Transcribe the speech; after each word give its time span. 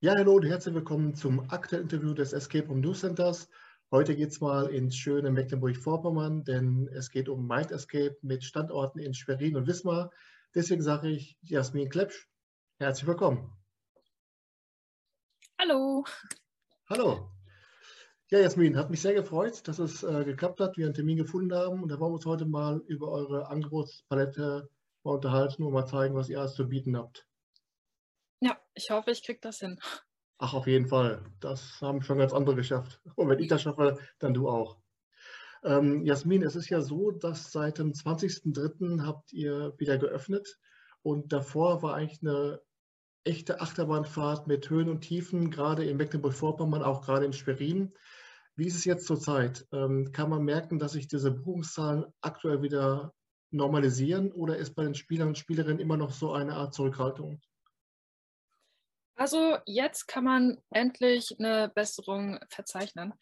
Ja, 0.00 0.12
hallo 0.18 0.34
und 0.34 0.44
herzlich 0.44 0.74
willkommen 0.74 1.14
zum 1.14 1.48
aktuellen 1.48 1.84
Interview 1.84 2.12
des 2.12 2.34
Escape 2.34 2.68
Room 2.68 2.80
News 2.80 3.00
Centers. 3.00 3.48
Heute 3.90 4.14
geht 4.14 4.28
es 4.28 4.42
mal 4.42 4.66
ins 4.66 4.94
schöne 4.94 5.30
Mecklenburg-Vorpommern, 5.30 6.44
denn 6.44 6.86
es 6.92 7.10
geht 7.10 7.30
um 7.30 7.48
Mind 7.48 7.70
Escape 7.70 8.14
mit 8.20 8.44
Standorten 8.44 8.98
in 8.98 9.14
Schwerin 9.14 9.56
und 9.56 9.66
Wismar. 9.66 10.10
Deswegen 10.54 10.82
sage 10.82 11.08
ich 11.08 11.38
Jasmin 11.40 11.88
Klepsch, 11.88 12.28
herzlich 12.78 13.06
willkommen. 13.06 13.50
Hallo. 15.58 16.04
Hallo. 16.90 17.30
Ja, 18.28 18.40
Jasmin, 18.40 18.76
hat 18.76 18.90
mich 18.90 19.00
sehr 19.00 19.14
gefreut, 19.14 19.66
dass 19.66 19.78
es 19.78 20.02
äh, 20.02 20.24
geklappt 20.26 20.60
hat, 20.60 20.76
wir 20.76 20.84
einen 20.84 20.94
Termin 20.94 21.16
gefunden 21.16 21.54
haben. 21.54 21.82
Und 21.82 21.88
da 21.88 21.98
wollen 21.98 22.10
wir 22.12 22.16
uns 22.16 22.26
heute 22.26 22.44
mal 22.44 22.82
über 22.86 23.10
eure 23.10 23.48
Angebotspalette 23.48 24.68
mal 25.04 25.14
unterhalten 25.14 25.62
und 25.62 25.72
mal 25.72 25.86
zeigen, 25.86 26.14
was 26.14 26.28
ihr 26.28 26.38
alles 26.38 26.52
zu 26.52 26.68
bieten 26.68 26.98
habt. 26.98 27.26
Ja, 28.40 28.58
ich 28.74 28.90
hoffe, 28.90 29.10
ich 29.10 29.24
kriege 29.24 29.40
das 29.40 29.58
hin. 29.58 29.78
Ach, 30.38 30.52
auf 30.52 30.66
jeden 30.66 30.86
Fall. 30.86 31.24
Das 31.40 31.80
haben 31.80 32.02
schon 32.02 32.18
ganz 32.18 32.32
andere 32.32 32.56
geschafft. 32.56 33.00
Und 33.14 33.28
wenn 33.28 33.38
ich 33.38 33.48
das 33.48 33.62
schaffe, 33.62 33.98
dann 34.18 34.34
du 34.34 34.48
auch. 34.48 34.78
Ähm, 35.64 36.04
Jasmin, 36.04 36.42
es 36.42 36.54
ist 36.54 36.68
ja 36.68 36.80
so, 36.80 37.10
dass 37.10 37.50
seit 37.50 37.78
dem 37.78 37.92
20.03. 37.92 39.02
habt 39.04 39.32
ihr 39.32 39.74
wieder 39.78 39.96
geöffnet 39.96 40.58
und 41.02 41.32
davor 41.32 41.82
war 41.82 41.94
eigentlich 41.94 42.20
eine 42.22 42.60
echte 43.24 43.60
Achterbahnfahrt 43.60 44.46
mit 44.46 44.68
Höhen 44.70 44.88
und 44.88 45.00
Tiefen, 45.00 45.50
gerade 45.50 45.84
in 45.84 45.96
Mecklenburg-Vorpommern, 45.96 46.82
auch 46.82 47.02
gerade 47.02 47.24
in 47.24 47.32
Schwerin. 47.32 47.94
Wie 48.54 48.66
ist 48.66 48.76
es 48.76 48.84
jetzt 48.84 49.06
zurzeit? 49.06 49.66
Ähm, 49.72 50.12
kann 50.12 50.30
man 50.30 50.44
merken, 50.44 50.78
dass 50.78 50.92
sich 50.92 51.08
diese 51.08 51.32
Buchungszahlen 51.32 52.04
aktuell 52.20 52.62
wieder 52.62 53.12
normalisieren 53.50 54.32
oder 54.32 54.56
ist 54.56 54.74
bei 54.74 54.84
den 54.84 54.94
Spielern 54.94 55.28
und 55.28 55.38
Spielerinnen 55.38 55.80
immer 55.80 55.96
noch 55.96 56.12
so 56.12 56.32
eine 56.32 56.54
Art 56.54 56.74
Zurückhaltung? 56.74 57.40
Also 59.16 59.56
jetzt 59.64 60.06
kann 60.06 60.24
man 60.24 60.58
endlich 60.70 61.34
eine 61.38 61.70
Besserung 61.74 62.38
verzeichnen. 62.50 63.14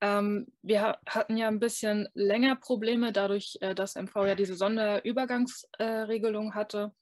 Ähm, 0.00 0.46
wir 0.62 0.98
hatten 1.06 1.36
ja 1.36 1.48
ein 1.48 1.60
bisschen 1.60 2.08
länger 2.14 2.56
Probleme, 2.56 3.12
dadurch, 3.12 3.58
äh, 3.60 3.74
dass 3.74 3.96
MV 3.96 4.14
ja 4.26 4.34
diese 4.34 4.54
Sonderübergangsregelung 4.54 6.50
äh, 6.50 6.54
hatte, 6.54 6.92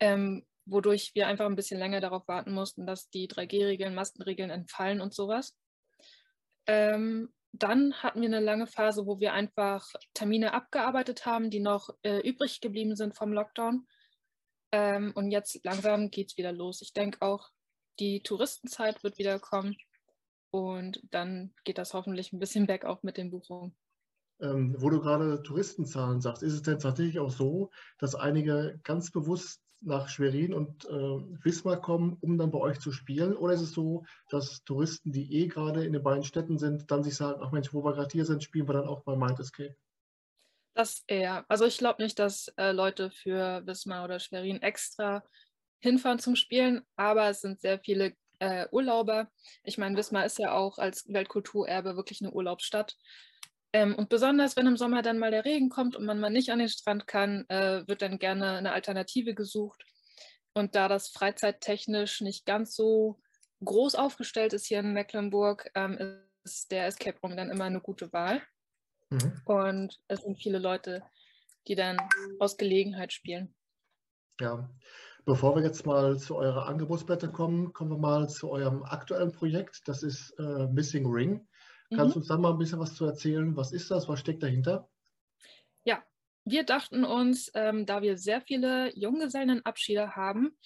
ähm, 0.00 0.46
wodurch 0.64 1.12
wir 1.14 1.26
einfach 1.26 1.46
ein 1.46 1.56
bisschen 1.56 1.78
länger 1.78 2.00
darauf 2.00 2.26
warten 2.28 2.52
mussten, 2.52 2.86
dass 2.86 3.10
die 3.10 3.28
3G-Regeln, 3.28 3.94
Mastenregeln 3.94 4.50
entfallen 4.50 5.00
und 5.00 5.14
sowas. 5.14 5.56
Ähm, 6.66 7.32
dann 7.52 7.94
hatten 7.94 8.20
wir 8.20 8.28
eine 8.28 8.40
lange 8.40 8.66
Phase, 8.66 9.06
wo 9.06 9.18
wir 9.20 9.32
einfach 9.32 9.86
Termine 10.14 10.54
abgearbeitet 10.54 11.26
haben, 11.26 11.50
die 11.50 11.60
noch 11.60 11.90
äh, 12.02 12.20
übrig 12.20 12.60
geblieben 12.60 12.96
sind 12.96 13.16
vom 13.16 13.32
Lockdown. 13.32 13.86
Ähm, 14.72 15.12
und 15.14 15.30
jetzt 15.30 15.64
langsam 15.64 16.10
geht 16.10 16.30
es 16.30 16.36
wieder 16.36 16.52
los. 16.52 16.82
Ich 16.82 16.92
denke 16.92 17.22
auch, 17.22 17.50
die 17.98 18.22
Touristenzeit 18.22 19.02
wird 19.02 19.18
wieder 19.18 19.38
kommen 19.38 19.76
und 20.50 21.00
dann 21.10 21.52
geht 21.64 21.78
das 21.78 21.94
hoffentlich 21.94 22.32
ein 22.32 22.38
bisschen 22.38 22.66
bergauf 22.66 23.02
mit 23.02 23.16
den 23.16 23.30
Buchungen. 23.30 23.74
Ähm, 24.40 24.74
wo 24.78 24.88
du 24.88 25.00
gerade 25.00 25.42
Touristenzahlen 25.42 26.20
sagst, 26.20 26.42
ist 26.42 26.54
es 26.54 26.62
denn 26.62 26.78
tatsächlich 26.78 27.18
auch 27.18 27.30
so, 27.30 27.70
dass 27.98 28.14
einige 28.14 28.80
ganz 28.84 29.10
bewusst 29.10 29.60
nach 29.82 30.08
Schwerin 30.08 30.54
und 30.54 30.84
äh, 30.86 31.44
Wismar 31.44 31.80
kommen, 31.80 32.16
um 32.20 32.38
dann 32.38 32.50
bei 32.50 32.58
euch 32.58 32.80
zu 32.80 32.92
spielen? 32.92 33.36
Oder 33.36 33.54
ist 33.54 33.62
es 33.62 33.72
so, 33.72 34.04
dass 34.30 34.62
Touristen, 34.64 35.12
die 35.12 35.34
eh 35.34 35.46
gerade 35.46 35.84
in 35.84 35.92
den 35.92 36.02
beiden 36.02 36.24
Städten 36.24 36.58
sind, 36.58 36.90
dann 36.90 37.02
sich 37.02 37.16
sagen, 37.16 37.40
ach 37.42 37.52
Mensch, 37.52 37.72
wo 37.72 37.84
wir 37.84 37.92
gerade 37.92 38.12
hier 38.12 38.24
sind, 38.24 38.42
spielen 38.42 38.68
wir 38.68 38.74
dann 38.74 38.88
auch 38.88 39.02
bei 39.02 39.16
Mind 39.16 39.40
Escape? 39.40 39.76
Das 40.80 41.04
eher. 41.08 41.44
Also 41.46 41.66
ich 41.66 41.76
glaube 41.76 42.02
nicht, 42.02 42.18
dass 42.18 42.48
äh, 42.56 42.72
Leute 42.72 43.10
für 43.10 43.60
Wismar 43.66 44.02
oder 44.02 44.18
Schwerin 44.18 44.62
extra 44.62 45.22
hinfahren 45.78 46.18
zum 46.18 46.36
Spielen, 46.36 46.86
aber 46.96 47.28
es 47.28 47.42
sind 47.42 47.60
sehr 47.60 47.78
viele 47.80 48.14
äh, 48.38 48.66
Urlauber. 48.70 49.30
Ich 49.62 49.76
meine, 49.76 49.94
Wismar 49.98 50.24
ist 50.24 50.38
ja 50.38 50.52
auch 50.52 50.78
als 50.78 51.04
Weltkulturerbe 51.06 51.96
wirklich 51.96 52.22
eine 52.22 52.30
Urlaubsstadt. 52.32 52.96
Ähm, 53.74 53.94
und 53.94 54.08
besonders, 54.08 54.56
wenn 54.56 54.66
im 54.66 54.78
Sommer 54.78 55.02
dann 55.02 55.18
mal 55.18 55.30
der 55.30 55.44
Regen 55.44 55.68
kommt 55.68 55.96
und 55.96 56.06
man 56.06 56.18
mal 56.18 56.30
nicht 56.30 56.48
an 56.48 56.60
den 56.60 56.70
Strand 56.70 57.06
kann, 57.06 57.44
äh, 57.50 57.86
wird 57.86 58.00
dann 58.00 58.18
gerne 58.18 58.56
eine 58.56 58.72
Alternative 58.72 59.34
gesucht. 59.34 59.84
Und 60.54 60.74
da 60.76 60.88
das 60.88 61.10
freizeittechnisch 61.10 62.22
nicht 62.22 62.46
ganz 62.46 62.74
so 62.74 63.20
groß 63.62 63.96
aufgestellt 63.96 64.54
ist 64.54 64.64
hier 64.64 64.80
in 64.80 64.94
Mecklenburg, 64.94 65.70
ähm, 65.74 66.22
ist 66.42 66.72
der 66.72 66.86
Escape 66.86 67.18
Room 67.22 67.36
dann 67.36 67.50
immer 67.50 67.64
eine 67.64 67.82
gute 67.82 68.10
Wahl. 68.14 68.40
Mhm. 69.10 69.42
Und 69.44 70.00
es 70.08 70.22
sind 70.22 70.38
viele 70.38 70.58
Leute, 70.58 71.02
die 71.66 71.74
dann 71.74 71.98
aus 72.38 72.56
Gelegenheit 72.56 73.12
spielen. 73.12 73.54
Ja, 74.40 74.70
bevor 75.24 75.56
wir 75.56 75.62
jetzt 75.62 75.84
mal 75.84 76.18
zu 76.18 76.36
eurer 76.36 76.66
Angebotsblätter 76.66 77.28
kommen, 77.28 77.72
kommen 77.72 77.90
wir 77.90 77.98
mal 77.98 78.28
zu 78.28 78.50
eurem 78.50 78.82
aktuellen 78.84 79.32
Projekt. 79.32 79.82
Das 79.86 80.02
ist 80.02 80.30
äh, 80.38 80.66
Missing 80.68 81.06
Ring. 81.06 81.46
Kannst 81.90 82.14
du 82.14 82.18
mhm. 82.18 82.22
uns 82.22 82.28
da 82.28 82.38
mal 82.38 82.52
ein 82.52 82.58
bisschen 82.58 82.78
was 82.78 82.94
zu 82.94 83.04
erzählen? 83.04 83.56
Was 83.56 83.72
ist 83.72 83.90
das? 83.90 84.08
Was 84.08 84.20
steckt 84.20 84.42
dahinter? 84.42 84.88
Ja, 85.84 86.02
wir 86.44 86.64
dachten 86.64 87.04
uns, 87.04 87.50
ähm, 87.54 87.84
da 87.84 88.00
wir 88.00 88.16
sehr 88.16 88.40
viele 88.40 88.96
Junggesellenabschiede 88.96 90.14
haben, 90.14 90.56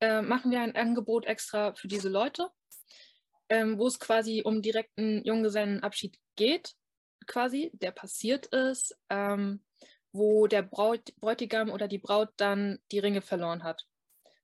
äh, 0.00 0.22
machen 0.22 0.50
wir 0.50 0.60
ein 0.60 0.74
Angebot 0.74 1.24
extra 1.24 1.72
für 1.74 1.86
diese 1.86 2.08
Leute, 2.08 2.48
ähm, 3.48 3.78
wo 3.78 3.86
es 3.86 4.00
quasi 4.00 4.42
um 4.44 4.60
direkten 4.60 5.24
Junggesellenabschied 5.24 6.18
geht 6.34 6.74
quasi, 7.26 7.70
der 7.74 7.90
passiert 7.90 8.46
ist, 8.46 8.96
ähm, 9.08 9.62
wo 10.12 10.46
der 10.46 10.62
Braut, 10.62 11.14
Bräutigam 11.20 11.70
oder 11.70 11.88
die 11.88 11.98
Braut 11.98 12.30
dann 12.36 12.78
die 12.90 12.98
Ringe 12.98 13.22
verloren 13.22 13.62
hat. 13.64 13.86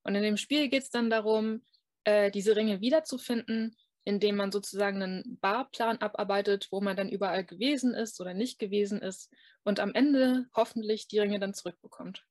Und 0.02 0.14
in 0.14 0.22
dem 0.22 0.36
Spiel 0.36 0.68
geht 0.68 0.84
es 0.84 0.90
dann 0.90 1.10
darum, 1.10 1.62
äh, 2.04 2.30
diese 2.30 2.56
Ringe 2.56 2.80
wiederzufinden, 2.80 3.76
indem 4.04 4.36
man 4.36 4.50
sozusagen 4.50 5.02
einen 5.02 5.38
Barplan 5.40 5.98
abarbeitet, 5.98 6.68
wo 6.70 6.80
man 6.80 6.96
dann 6.96 7.10
überall 7.10 7.44
gewesen 7.44 7.92
ist 7.92 8.18
oder 8.20 8.32
nicht 8.32 8.58
gewesen 8.58 9.02
ist 9.02 9.30
und 9.64 9.80
am 9.80 9.92
Ende 9.92 10.46
hoffentlich 10.54 11.08
die 11.08 11.18
Ringe 11.18 11.38
dann 11.38 11.52
zurückbekommt. 11.52 12.24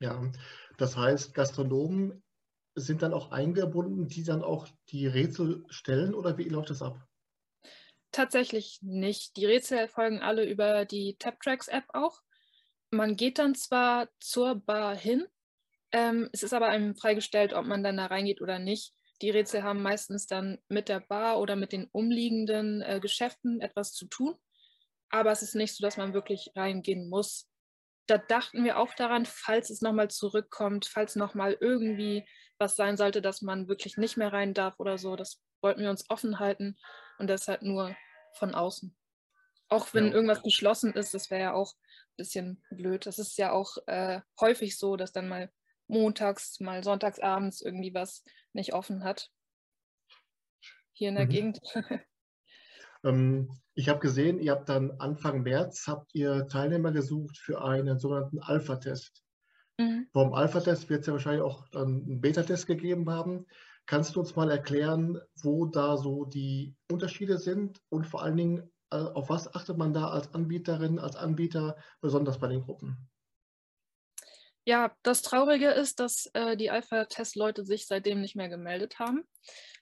Ja, 0.00 0.30
das 0.76 0.96
heißt, 0.96 1.32
Gastronomen 1.32 2.22
sind 2.74 3.00
dann 3.00 3.14
auch 3.14 3.30
eingebunden, 3.30 4.08
die 4.08 4.22
dann 4.22 4.42
auch 4.42 4.68
die 4.90 5.06
Rätsel 5.06 5.64
stellen 5.70 6.14
oder 6.14 6.36
wie 6.36 6.48
läuft 6.48 6.68
das 6.68 6.82
ab? 6.82 7.07
Tatsächlich 8.12 8.78
nicht. 8.82 9.36
Die 9.36 9.46
Rätsel 9.46 9.78
erfolgen 9.78 10.20
alle 10.20 10.44
über 10.44 10.84
die 10.84 11.16
TapTracks-App 11.18 11.84
auch. 11.92 12.20
Man 12.90 13.16
geht 13.16 13.38
dann 13.38 13.54
zwar 13.54 14.08
zur 14.18 14.56
Bar 14.56 14.96
hin, 14.96 15.26
ähm, 15.92 16.28
es 16.32 16.42
ist 16.42 16.52
aber 16.52 16.66
einem 16.66 16.94
freigestellt, 16.94 17.52
ob 17.54 17.66
man 17.66 17.82
dann 17.82 17.96
da 17.96 18.06
reingeht 18.06 18.40
oder 18.40 18.58
nicht. 18.58 18.94
Die 19.22 19.30
Rätsel 19.30 19.62
haben 19.62 19.82
meistens 19.82 20.26
dann 20.26 20.58
mit 20.68 20.88
der 20.88 21.00
Bar 21.00 21.40
oder 21.40 21.56
mit 21.56 21.72
den 21.72 21.88
umliegenden 21.90 22.82
äh, 22.82 23.00
Geschäften 23.00 23.60
etwas 23.60 23.92
zu 23.92 24.06
tun. 24.06 24.34
Aber 25.10 25.32
es 25.32 25.42
ist 25.42 25.54
nicht 25.54 25.74
so, 25.74 25.82
dass 25.82 25.96
man 25.96 26.12
wirklich 26.12 26.52
reingehen 26.54 27.08
muss. 27.08 27.48
Da 28.06 28.18
dachten 28.18 28.64
wir 28.64 28.78
auch 28.78 28.94
daran, 28.94 29.26
falls 29.26 29.70
es 29.70 29.80
nochmal 29.80 30.08
zurückkommt, 30.08 30.86
falls 30.86 31.16
nochmal 31.16 31.56
irgendwie 31.60 32.26
was 32.58 32.76
sein 32.76 32.96
sollte, 32.96 33.22
dass 33.22 33.42
man 33.42 33.68
wirklich 33.68 33.96
nicht 33.96 34.16
mehr 34.16 34.32
rein 34.32 34.54
darf 34.54 34.74
oder 34.78 34.98
so. 34.98 35.16
Das 35.16 35.42
wollten 35.62 35.82
wir 35.82 35.90
uns 35.90 36.08
offen 36.08 36.38
halten 36.38 36.76
und 37.18 37.28
deshalb 37.28 37.62
nur 37.62 37.94
von 38.34 38.54
außen. 38.54 38.94
Auch 39.68 39.92
wenn 39.92 40.06
ja. 40.06 40.12
irgendwas 40.12 40.42
geschlossen 40.42 40.94
ist, 40.94 41.12
das 41.14 41.30
wäre 41.30 41.42
ja 41.42 41.52
auch 41.52 41.74
ein 41.74 42.16
bisschen 42.16 42.62
blöd. 42.70 43.04
Das 43.06 43.18
ist 43.18 43.36
ja 43.36 43.52
auch 43.52 43.76
äh, 43.86 44.20
häufig 44.40 44.78
so, 44.78 44.96
dass 44.96 45.12
dann 45.12 45.28
mal 45.28 45.50
montags, 45.88 46.60
mal 46.60 46.82
sonntags 46.82 47.18
abends 47.18 47.60
irgendwie 47.60 47.92
was 47.92 48.24
nicht 48.52 48.72
offen 48.72 49.04
hat. 49.04 49.30
Hier 50.92 51.10
in 51.10 51.16
der 51.16 51.26
mhm. 51.26 51.30
Gegend. 51.30 51.60
ähm, 53.04 53.50
ich 53.74 53.88
habe 53.88 54.00
gesehen, 54.00 54.40
ihr 54.40 54.52
habt 54.52 54.68
dann 54.68 54.92
Anfang 54.98 55.42
März 55.42 55.86
habt 55.86 56.14
ihr 56.14 56.48
Teilnehmer 56.48 56.92
gesucht 56.92 57.36
für 57.38 57.62
einen 57.62 57.98
sogenannten 57.98 58.40
Alpha-Test. 58.40 59.22
Mhm. 59.78 60.08
Vom 60.12 60.32
Alpha-Test 60.32 60.88
wird 60.88 61.02
es 61.02 61.06
ja 61.06 61.12
wahrscheinlich 61.12 61.42
auch 61.42 61.68
dann 61.68 62.04
einen 62.04 62.20
Beta-Test 62.20 62.66
gegeben 62.66 63.10
haben. 63.10 63.46
Kannst 63.88 64.14
du 64.14 64.20
uns 64.20 64.36
mal 64.36 64.50
erklären, 64.50 65.18
wo 65.36 65.64
da 65.64 65.96
so 65.96 66.26
die 66.26 66.76
Unterschiede 66.92 67.38
sind 67.38 67.80
und 67.88 68.06
vor 68.06 68.22
allen 68.22 68.36
Dingen, 68.36 68.70
äh, 68.90 68.96
auf 68.96 69.30
was 69.30 69.54
achtet 69.54 69.78
man 69.78 69.94
da 69.94 70.10
als 70.10 70.34
Anbieterin, 70.34 70.98
als 70.98 71.16
Anbieter, 71.16 71.74
besonders 72.02 72.38
bei 72.38 72.48
den 72.48 72.60
Gruppen? 72.60 73.08
Ja, 74.66 74.94
das 75.02 75.22
Traurige 75.22 75.70
ist, 75.70 76.00
dass 76.00 76.28
äh, 76.34 76.54
die 76.54 76.70
Alpha-Test-Leute 76.70 77.64
sich 77.64 77.86
seitdem 77.86 78.20
nicht 78.20 78.36
mehr 78.36 78.50
gemeldet 78.50 78.98
haben. 78.98 79.26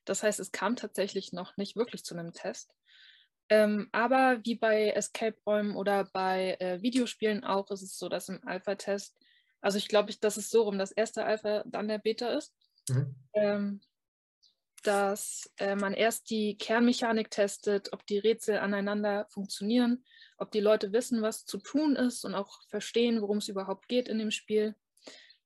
Das 0.04 0.22
heißt, 0.22 0.38
es 0.38 0.52
kam 0.52 0.76
tatsächlich 0.76 1.32
noch 1.32 1.56
nicht 1.56 1.74
wirklich 1.74 2.04
zu 2.04 2.14
einem 2.14 2.32
Test. 2.32 2.72
Ähm, 3.48 3.88
aber 3.90 4.38
wie 4.44 4.54
bei 4.54 4.90
Escape-Räumen 4.90 5.74
oder 5.74 6.04
bei 6.12 6.56
äh, 6.60 6.80
Videospielen 6.80 7.42
auch, 7.42 7.72
ist 7.72 7.82
es 7.82 7.98
so, 7.98 8.08
dass 8.08 8.28
im 8.28 8.38
Alpha-Test, 8.46 9.18
also 9.60 9.78
ich 9.78 9.88
glaube, 9.88 10.14
dass 10.20 10.36
es 10.36 10.48
so 10.48 10.62
rum 10.62 10.78
das 10.78 10.92
erste 10.92 11.24
Alpha, 11.24 11.64
dann 11.66 11.88
der 11.88 11.98
Beta 11.98 12.28
ist. 12.28 12.54
Mhm. 12.88 13.16
Ähm, 13.34 13.80
dass 14.86 15.52
äh, 15.58 15.74
man 15.74 15.94
erst 15.94 16.30
die 16.30 16.56
Kernmechanik 16.56 17.30
testet, 17.30 17.92
ob 17.92 18.06
die 18.06 18.18
Rätsel 18.18 18.58
aneinander 18.58 19.26
funktionieren, 19.30 20.04
ob 20.38 20.50
die 20.52 20.60
Leute 20.60 20.92
wissen, 20.92 21.22
was 21.22 21.44
zu 21.44 21.58
tun 21.58 21.96
ist 21.96 22.24
und 22.24 22.34
auch 22.34 22.60
verstehen, 22.68 23.20
worum 23.20 23.38
es 23.38 23.48
überhaupt 23.48 23.88
geht 23.88 24.08
in 24.08 24.18
dem 24.18 24.30
Spiel. 24.30 24.74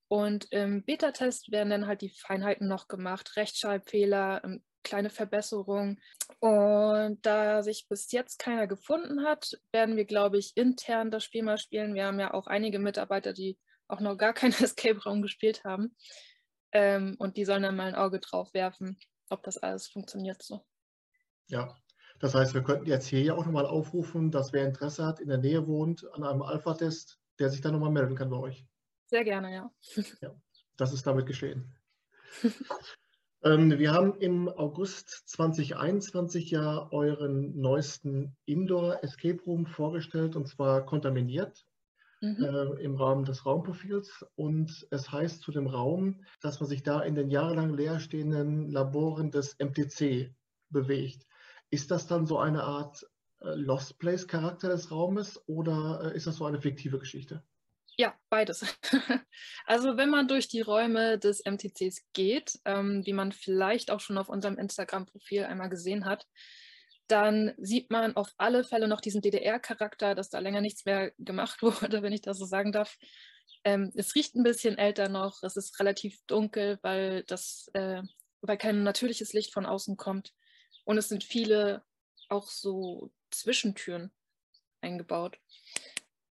Und 0.08 0.50
im 0.50 0.84
Beta-Test 0.84 1.52
werden 1.52 1.70
dann 1.70 1.86
halt 1.86 2.02
die 2.02 2.10
Feinheiten 2.10 2.66
noch 2.66 2.88
gemacht, 2.88 3.36
Rechtschreibfehler, 3.36 4.42
ähm, 4.44 4.62
kleine 4.82 5.10
Verbesserungen. 5.10 6.00
Und 6.40 7.24
da 7.24 7.62
sich 7.62 7.86
bis 7.88 8.10
jetzt 8.12 8.38
keiner 8.38 8.66
gefunden 8.66 9.24
hat, 9.24 9.58
werden 9.72 9.96
wir, 9.96 10.04
glaube 10.04 10.38
ich, 10.38 10.56
intern 10.56 11.10
das 11.10 11.24
Spiel 11.24 11.42
mal 11.42 11.58
spielen. 11.58 11.94
Wir 11.94 12.06
haben 12.06 12.18
ja 12.18 12.34
auch 12.34 12.46
einige 12.46 12.78
Mitarbeiter, 12.78 13.32
die 13.32 13.58
auch 13.88 14.00
noch 14.00 14.16
gar 14.16 14.32
keinen 14.32 14.52
Escape-Raum 14.60 15.22
gespielt 15.22 15.64
haben. 15.64 15.94
Ähm, 16.72 17.16
und 17.18 17.36
die 17.36 17.44
sollen 17.44 17.62
dann 17.62 17.76
mal 17.76 17.88
ein 17.88 17.94
Auge 17.94 18.20
drauf 18.20 18.54
werfen, 18.54 18.98
ob 19.30 19.42
das 19.42 19.58
alles 19.58 19.88
funktioniert 19.88 20.42
so. 20.42 20.64
Ja, 21.48 21.76
das 22.20 22.34
heißt, 22.34 22.54
wir 22.54 22.62
könnten 22.62 22.86
jetzt 22.86 23.06
hier 23.06 23.22
ja 23.22 23.34
auch 23.34 23.46
nochmal 23.46 23.66
aufrufen, 23.66 24.30
dass 24.30 24.52
wer 24.52 24.66
Interesse 24.66 25.06
hat, 25.06 25.20
in 25.20 25.28
der 25.28 25.38
Nähe 25.38 25.66
wohnt, 25.66 26.06
an 26.12 26.22
einem 26.22 26.42
Alpha-Test, 26.42 27.18
der 27.38 27.48
sich 27.50 27.60
dann 27.60 27.72
nochmal 27.72 27.90
melden 27.90 28.14
kann 28.14 28.30
bei 28.30 28.36
euch. 28.36 28.66
Sehr 29.06 29.24
gerne, 29.24 29.52
ja. 29.52 29.70
ja 30.20 30.34
das 30.76 30.92
ist 30.92 31.06
damit 31.06 31.26
geschehen. 31.26 31.74
ähm, 33.42 33.78
wir 33.78 33.92
haben 33.92 34.14
im 34.16 34.48
August 34.48 35.08
2021 35.28 36.50
ja 36.50 36.88
euren 36.92 37.58
neuesten 37.58 38.36
Indoor 38.44 39.02
Escape 39.02 39.42
Room 39.44 39.66
vorgestellt 39.66 40.36
und 40.36 40.46
zwar 40.46 40.84
kontaminiert 40.84 41.66
mhm. 42.20 42.44
äh, 42.44 42.82
im 42.82 42.94
Rahmen 42.96 43.24
des 43.24 43.44
Raumprofils. 43.46 44.24
Und 44.36 44.86
es 44.90 45.10
heißt 45.10 45.42
zu 45.42 45.52
dem 45.52 45.66
Raum, 45.66 46.24
dass 46.40 46.60
man 46.60 46.68
sich 46.68 46.82
da 46.82 47.00
in 47.00 47.14
den 47.14 47.30
jahrelang 47.30 47.74
leerstehenden 47.74 48.70
Laboren 48.70 49.30
des 49.30 49.56
MTC 49.58 50.34
bewegt. 50.68 51.26
Ist 51.70 51.90
das 51.90 52.06
dann 52.06 52.26
so 52.26 52.38
eine 52.38 52.64
Art 52.64 53.06
äh, 53.40 53.54
Lost 53.54 53.98
Place 53.98 54.26
Charakter 54.26 54.68
des 54.68 54.90
Raumes 54.90 55.40
oder 55.46 56.12
äh, 56.12 56.16
ist 56.16 56.26
das 56.26 56.36
so 56.36 56.44
eine 56.44 56.60
fiktive 56.60 56.98
Geschichte? 56.98 57.42
Ja, 57.96 58.14
beides. 58.30 58.64
also 59.66 59.96
wenn 59.96 60.08
man 60.08 60.26
durch 60.26 60.48
die 60.48 60.62
Räume 60.62 61.18
des 61.18 61.44
MTCs 61.44 62.06
geht, 62.12 62.58
ähm, 62.64 63.04
wie 63.04 63.12
man 63.12 63.32
vielleicht 63.32 63.90
auch 63.90 64.00
schon 64.00 64.16
auf 64.16 64.28
unserem 64.28 64.56
Instagram-Profil 64.56 65.44
einmal 65.44 65.68
gesehen 65.68 66.06
hat, 66.06 66.26
dann 67.10 67.54
sieht 67.58 67.90
man 67.90 68.16
auf 68.16 68.32
alle 68.36 68.64
Fälle 68.64 68.88
noch 68.88 69.00
diesen 69.00 69.20
DDR-Charakter, 69.20 70.14
dass 70.14 70.30
da 70.30 70.38
länger 70.38 70.60
nichts 70.60 70.84
mehr 70.84 71.12
gemacht 71.18 71.62
wurde, 71.62 72.02
wenn 72.02 72.12
ich 72.12 72.22
das 72.22 72.38
so 72.38 72.44
sagen 72.44 72.72
darf. 72.72 72.98
Ähm, 73.64 73.92
es 73.94 74.14
riecht 74.14 74.34
ein 74.36 74.42
bisschen 74.42 74.78
älter 74.78 75.08
noch, 75.08 75.42
es 75.42 75.56
ist 75.56 75.78
relativ 75.80 76.18
dunkel, 76.26 76.78
weil, 76.82 77.24
das, 77.24 77.68
äh, 77.74 78.02
weil 78.40 78.56
kein 78.56 78.82
natürliches 78.82 79.32
Licht 79.32 79.52
von 79.52 79.66
außen 79.66 79.96
kommt. 79.96 80.32
Und 80.84 80.96
es 80.98 81.08
sind 81.08 81.24
viele 81.24 81.84
auch 82.28 82.48
so 82.48 83.12
Zwischentüren 83.30 84.10
eingebaut. 84.80 85.38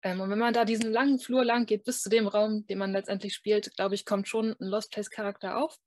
Ähm, 0.04 0.22
und 0.22 0.30
wenn 0.30 0.40
man 0.40 0.54
da 0.54 0.66
diesen 0.66 0.92
langen 0.92 1.20
Flur 1.20 1.44
lang 1.44 1.66
geht 1.66 1.84
bis 1.84 2.02
zu 2.02 2.10
dem 2.10 2.28
Raum, 2.28 2.68
den 2.68 2.78
man 2.78 2.92
letztendlich 2.92 3.34
spielt, 3.34 3.76
glaube 3.76 3.96
ich, 3.96 4.06
kommt 4.06 4.28
schon 4.28 4.52
ein 4.52 4.68
Lost 4.68 4.92
Place-Charakter 4.92 5.58
auf 5.58 5.80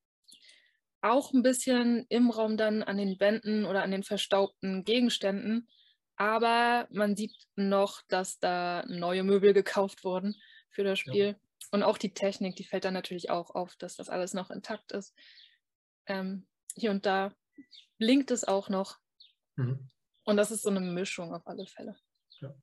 auch 1.01 1.33
ein 1.33 1.43
bisschen 1.43 2.07
im 2.09 2.31
Raum 2.31 2.57
dann 2.57 2.83
an 2.83 2.97
den 2.97 3.21
Wänden 3.21 3.65
oder 3.65 3.83
an 3.83 3.91
den 3.91 4.03
verstaubten 4.03 4.85
Gegenständen. 4.85 5.69
Aber 6.17 6.89
man 6.91 7.15
sieht 7.17 7.35
noch, 7.55 8.03
dass 8.09 8.39
da 8.41 8.85
neue 8.89 9.23
Möbel 9.23 9.53
gekauft 9.53 10.03
wurden 10.05 10.35
für 10.71 10.83
das 10.83 10.99
Spiel. 10.99 11.27
Ja. 11.27 11.37
Und 11.71 11.83
auch 11.83 11.99
die 11.99 12.15
Technik, 12.15 12.57
die 12.57 12.65
fällt 12.65 12.85
dann 12.85 12.95
natürlich 12.95 13.31
auch 13.31 13.55
auf, 13.55 13.77
dass 13.77 13.97
das 13.97 14.09
alles 14.09 14.35
noch 14.35 14.51
intakt 14.51 14.93
ist. 14.93 15.15
Ähm, 16.07 16.47
hier 16.75 16.91
und 16.91 17.07
da 17.07 17.33
blinkt 17.99 18.31
es 18.31 18.45
auch 18.45 18.69
noch. 18.69 18.99
Mhm. 19.57 19.89
Und 20.25 20.37
das 20.37 20.51
ist 20.51 20.63
so 20.63 20.71
eine 20.71 20.81
Mischung 20.81 21.35
auf 21.35 21.47
alle 21.47 21.67
Fälle. 21.67 21.97
Ja. 22.41 22.55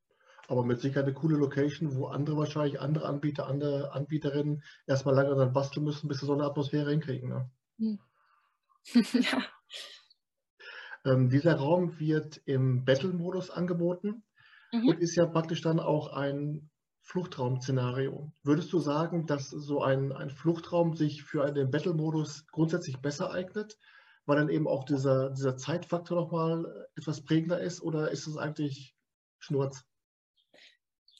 Aber 0.48 0.64
mit 0.64 0.80
Sicherheit 0.80 1.06
eine 1.06 1.14
coole 1.14 1.38
Location, 1.38 1.96
wo 1.96 2.08
andere 2.08 2.38
wahrscheinlich, 2.38 2.80
andere 2.80 3.08
Anbieter, 3.08 3.48
andere 3.48 3.92
Anbieterinnen 3.94 4.64
erstmal 4.86 5.16
lange 5.16 5.36
dann 5.36 5.54
basteln 5.54 5.84
müssen, 5.84 6.08
bis 6.08 6.20
sie 6.20 6.26
so 6.26 6.34
eine 6.34 6.44
Atmosphäre 6.44 6.92
hinkriegen. 6.92 7.30
Ne? 7.30 7.50
Mhm. 7.78 8.00
ja. 9.14 9.46
Ähm, 11.06 11.30
dieser 11.30 11.56
Raum 11.56 12.00
wird 12.00 12.42
im 12.46 12.84
Battle-Modus 12.84 13.52
angeboten 13.52 14.24
mhm. 14.72 14.88
und 14.88 15.00
ist 15.00 15.16
ja 15.16 15.26
praktisch 15.26 15.62
dann 15.62 15.80
auch 15.80 16.14
ein 16.14 16.70
Fluchtraum-Szenario. 17.02 18.32
Würdest 18.44 18.74
du 18.74 18.80
sagen, 18.80 19.28
dass 19.28 19.50
so 19.50 19.84
ein, 19.84 20.12
ein 20.12 20.32
Fluchtraum 20.32 20.96
sich 20.96 21.24
für 21.24 21.52
den 21.52 21.70
Battle-Modus 21.70 22.48
grundsätzlich 22.48 22.98
besser 22.98 23.32
eignet, 23.32 23.78
weil 24.26 24.38
dann 24.38 24.50
eben 24.50 24.68
auch 24.68 24.84
dieser, 24.86 25.30
dieser 25.30 25.56
Zeitfaktor 25.56 26.20
nochmal 26.20 26.88
etwas 26.96 27.24
prägender 27.24 27.60
ist 27.60 27.82
oder 27.82 28.10
ist 28.10 28.26
es 28.26 28.38
eigentlich 28.38 28.96
Schnurz? 29.38 29.84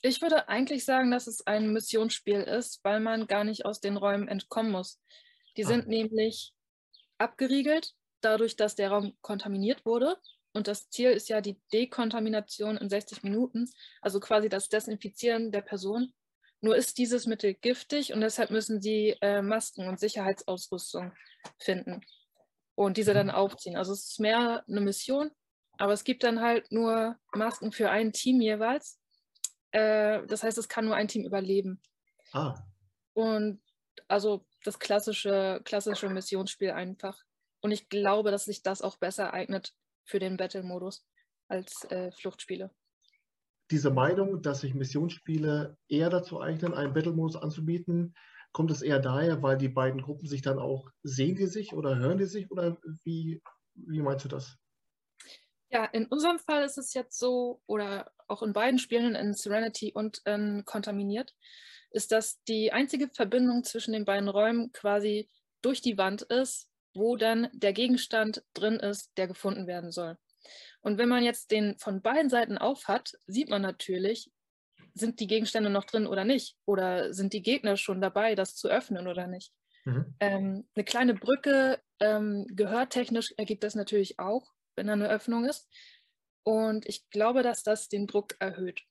Ich 0.02 0.20
würde 0.20 0.48
eigentlich 0.48 0.84
sagen, 0.84 1.12
dass 1.12 1.28
es 1.28 1.46
ein 1.46 1.72
Missionsspiel 1.72 2.40
ist, 2.40 2.80
weil 2.82 2.98
man 2.98 3.28
gar 3.28 3.44
nicht 3.44 3.64
aus 3.64 3.80
den 3.80 3.96
Räumen 3.96 4.26
entkommen 4.26 4.72
muss. 4.72 5.00
Die 5.56 5.64
ah. 5.64 5.68
sind 5.68 5.86
nämlich 5.86 6.52
abgeriegelt, 7.18 7.94
dadurch, 8.20 8.56
dass 8.56 8.74
der 8.74 8.90
Raum 8.90 9.16
kontaminiert 9.20 9.84
wurde. 9.84 10.16
Und 10.52 10.68
das 10.68 10.88
Ziel 10.88 11.10
ist 11.10 11.28
ja 11.28 11.40
die 11.40 11.60
Dekontamination 11.72 12.76
in 12.78 12.88
60 12.88 13.22
Minuten, 13.22 13.70
also 14.00 14.20
quasi 14.20 14.48
das 14.48 14.68
Desinfizieren 14.68 15.52
der 15.52 15.60
Person. 15.60 16.12
Nur 16.62 16.76
ist 16.76 16.96
dieses 16.96 17.26
Mittel 17.26 17.54
giftig 17.54 18.14
und 18.14 18.22
deshalb 18.22 18.50
müssen 18.50 18.80
sie 18.80 19.16
äh, 19.20 19.42
Masken 19.42 19.86
und 19.86 20.00
Sicherheitsausrüstung 20.00 21.12
finden 21.58 22.00
und 22.74 22.96
diese 22.96 23.12
dann 23.12 23.30
aufziehen. 23.30 23.76
Also 23.76 23.92
es 23.92 24.10
ist 24.10 24.20
mehr 24.20 24.64
eine 24.66 24.80
Mission, 24.80 25.30
aber 25.78 25.92
es 25.92 26.04
gibt 26.04 26.24
dann 26.24 26.40
halt 26.40 26.72
nur 26.72 27.16
Masken 27.34 27.72
für 27.72 27.90
ein 27.90 28.12
Team 28.12 28.40
jeweils. 28.40 28.98
Äh, 29.72 30.26
das 30.26 30.42
heißt, 30.42 30.56
es 30.56 30.68
kann 30.68 30.86
nur 30.86 30.96
ein 30.96 31.08
Team 31.08 31.24
überleben. 31.24 31.82
Ah. 32.32 32.54
Und 33.12 33.60
also 34.08 34.46
das 34.66 34.78
klassische, 34.78 35.60
klassische 35.64 36.08
Missionsspiel 36.08 36.70
einfach. 36.70 37.22
Und 37.60 37.72
ich 37.72 37.88
glaube, 37.88 38.30
dass 38.30 38.44
sich 38.44 38.62
das 38.62 38.82
auch 38.82 38.96
besser 38.96 39.32
eignet 39.32 39.74
für 40.04 40.18
den 40.18 40.36
Battle-Modus 40.36 41.04
als 41.48 41.84
äh, 41.90 42.10
Fluchtspiele. 42.12 42.70
Diese 43.70 43.90
Meinung, 43.90 44.42
dass 44.42 44.60
sich 44.60 44.74
Missionsspiele 44.74 45.76
eher 45.88 46.10
dazu 46.10 46.40
eignen, 46.40 46.74
einen 46.74 46.92
Battle-Modus 46.92 47.36
anzubieten, 47.36 48.14
kommt 48.52 48.70
es 48.70 48.82
eher 48.82 49.00
daher, 49.00 49.42
weil 49.42 49.58
die 49.58 49.68
beiden 49.68 50.00
Gruppen 50.00 50.28
sich 50.28 50.42
dann 50.42 50.58
auch 50.58 50.90
sehen 51.02 51.34
die 51.36 51.46
sich 51.46 51.72
oder 51.72 51.96
hören 51.96 52.18
die 52.18 52.26
sich 52.26 52.50
oder 52.50 52.78
wie, 53.04 53.42
wie 53.74 54.00
meinst 54.00 54.24
du 54.24 54.28
das? 54.28 54.56
Ja, 55.68 55.84
in 55.84 56.06
unserem 56.06 56.38
Fall 56.38 56.64
ist 56.64 56.78
es 56.78 56.94
jetzt 56.94 57.18
so, 57.18 57.60
oder 57.66 58.12
auch 58.28 58.42
in 58.42 58.52
beiden 58.52 58.78
Spielen, 58.78 59.14
in 59.14 59.34
Serenity 59.34 59.92
und 59.92 60.22
in 60.24 60.64
Kontaminiert, 60.64 61.34
ist, 61.96 62.12
dass 62.12 62.42
die 62.44 62.72
einzige 62.72 63.08
Verbindung 63.08 63.64
zwischen 63.64 63.92
den 63.92 64.04
beiden 64.04 64.28
Räumen 64.28 64.70
quasi 64.72 65.28
durch 65.62 65.80
die 65.80 65.98
Wand 65.98 66.22
ist, 66.22 66.70
wo 66.94 67.16
dann 67.16 67.48
der 67.52 67.72
Gegenstand 67.72 68.44
drin 68.54 68.76
ist, 68.76 69.12
der 69.16 69.26
gefunden 69.26 69.66
werden 69.66 69.90
soll. 69.90 70.16
Und 70.80 70.98
wenn 70.98 71.08
man 71.08 71.24
jetzt 71.24 71.50
den 71.50 71.76
von 71.78 72.02
beiden 72.02 72.30
Seiten 72.30 72.58
auf 72.58 72.86
hat, 72.86 73.12
sieht 73.26 73.48
man 73.48 73.62
natürlich, 73.62 74.30
sind 74.94 75.20
die 75.20 75.26
Gegenstände 75.26 75.70
noch 75.70 75.84
drin 75.84 76.06
oder 76.06 76.24
nicht? 76.24 76.56
Oder 76.64 77.12
sind 77.12 77.32
die 77.32 77.42
Gegner 77.42 77.76
schon 77.76 78.00
dabei, 78.00 78.34
das 78.34 78.54
zu 78.54 78.68
öffnen 78.68 79.08
oder 79.08 79.26
nicht? 79.26 79.52
Mhm. 79.84 80.14
Ähm, 80.20 80.68
eine 80.74 80.84
kleine 80.84 81.14
Brücke, 81.14 81.80
ähm, 82.00 82.46
gehörtechnisch 82.48 83.34
ergibt 83.36 83.64
das 83.64 83.74
natürlich 83.74 84.18
auch, 84.18 84.52
wenn 84.76 84.86
da 84.86 84.92
eine 84.92 85.08
Öffnung 85.08 85.44
ist. 85.44 85.68
Und 86.44 86.86
ich 86.86 87.08
glaube, 87.10 87.42
dass 87.42 87.62
das 87.62 87.88
den 87.88 88.06
Druck 88.06 88.36
erhöht. 88.38 88.82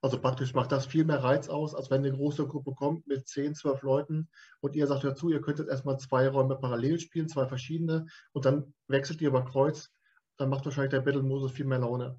Also 0.00 0.20
praktisch 0.20 0.54
macht 0.54 0.70
das 0.70 0.86
viel 0.86 1.04
mehr 1.04 1.24
Reiz 1.24 1.48
aus, 1.48 1.74
als 1.74 1.90
wenn 1.90 2.04
eine 2.04 2.12
große 2.12 2.46
Gruppe 2.46 2.72
kommt 2.72 3.06
mit 3.08 3.26
10, 3.26 3.56
12 3.56 3.82
Leuten 3.82 4.28
und 4.60 4.76
ihr 4.76 4.86
sagt 4.86 5.02
dazu, 5.02 5.28
ihr 5.28 5.40
könntet 5.40 5.68
erstmal 5.68 5.98
zwei 5.98 6.28
Räume 6.28 6.56
parallel 6.56 7.00
spielen, 7.00 7.28
zwei 7.28 7.46
verschiedene 7.46 8.06
und 8.32 8.44
dann 8.44 8.74
wechselt 8.86 9.20
ihr 9.20 9.28
über 9.28 9.44
Kreuz. 9.44 9.90
Dann 10.36 10.50
macht 10.50 10.64
wahrscheinlich 10.64 10.92
der 10.92 11.00
Battle-Modus 11.00 11.50
viel 11.50 11.66
mehr 11.66 11.80
Laune. 11.80 12.16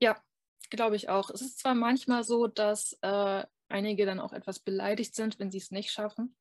Ja, 0.00 0.16
glaube 0.70 0.96
ich 0.96 1.10
auch. 1.10 1.28
Es 1.28 1.42
ist 1.42 1.58
zwar 1.58 1.74
manchmal 1.74 2.24
so, 2.24 2.46
dass 2.46 2.98
äh, 3.02 3.44
einige 3.68 4.06
dann 4.06 4.20
auch 4.20 4.32
etwas 4.32 4.58
beleidigt 4.58 5.14
sind, 5.14 5.38
wenn 5.38 5.50
sie 5.50 5.58
es 5.58 5.70
nicht 5.70 5.90
schaffen. 5.90 6.34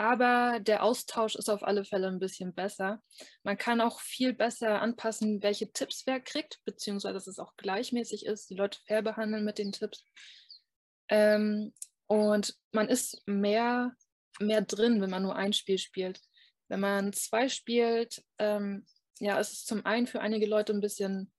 Aber 0.00 0.60
der 0.60 0.82
Austausch 0.82 1.34
ist 1.34 1.50
auf 1.50 1.62
alle 1.62 1.84
Fälle 1.84 2.08
ein 2.08 2.20
bisschen 2.20 2.54
besser. 2.54 3.02
Man 3.42 3.58
kann 3.58 3.82
auch 3.82 4.00
viel 4.00 4.32
besser 4.32 4.80
anpassen, 4.80 5.42
welche 5.42 5.72
Tipps 5.72 6.04
wer 6.06 6.20
kriegt, 6.20 6.58
beziehungsweise 6.64 7.12
dass 7.12 7.26
es 7.26 7.38
auch 7.38 7.54
gleichmäßig 7.58 8.24
ist, 8.24 8.48
die 8.48 8.54
Leute 8.54 8.78
fair 8.86 9.02
behandeln 9.02 9.44
mit 9.44 9.58
den 9.58 9.72
Tipps. 9.72 10.06
Ähm, 11.10 11.74
und 12.06 12.56
man 12.72 12.88
ist 12.88 13.22
mehr, 13.26 13.92
mehr 14.38 14.62
drin, 14.62 15.02
wenn 15.02 15.10
man 15.10 15.22
nur 15.22 15.36
ein 15.36 15.52
Spiel 15.52 15.76
spielt. 15.76 16.22
Wenn 16.68 16.80
man 16.80 17.12
zwei 17.12 17.50
spielt, 17.50 18.24
ähm, 18.38 18.86
ja, 19.18 19.38
ist 19.38 19.52
es 19.52 19.64
zum 19.66 19.84
einen 19.84 20.06
für 20.06 20.22
einige 20.22 20.46
Leute 20.46 20.72
ein 20.72 20.80
bisschen 20.80 21.30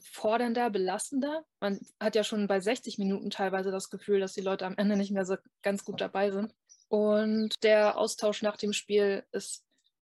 fordernder, 0.00 0.70
belastender. 0.70 1.44
Man 1.58 1.80
hat 1.98 2.14
ja 2.14 2.22
schon 2.22 2.46
bei 2.46 2.60
60 2.60 2.98
Minuten 2.98 3.30
teilweise 3.30 3.72
das 3.72 3.90
Gefühl, 3.90 4.20
dass 4.20 4.34
die 4.34 4.42
Leute 4.42 4.64
am 4.64 4.76
Ende 4.76 4.96
nicht 4.96 5.10
mehr 5.10 5.24
so 5.24 5.34
ganz 5.62 5.84
gut 5.84 6.00
dabei 6.00 6.30
sind. 6.30 6.54
Und 6.90 7.62
der 7.62 7.96
Austausch 7.98 8.42
nach 8.42 8.56
dem 8.56 8.72
Spiel 8.72 9.22
ist 9.30 9.64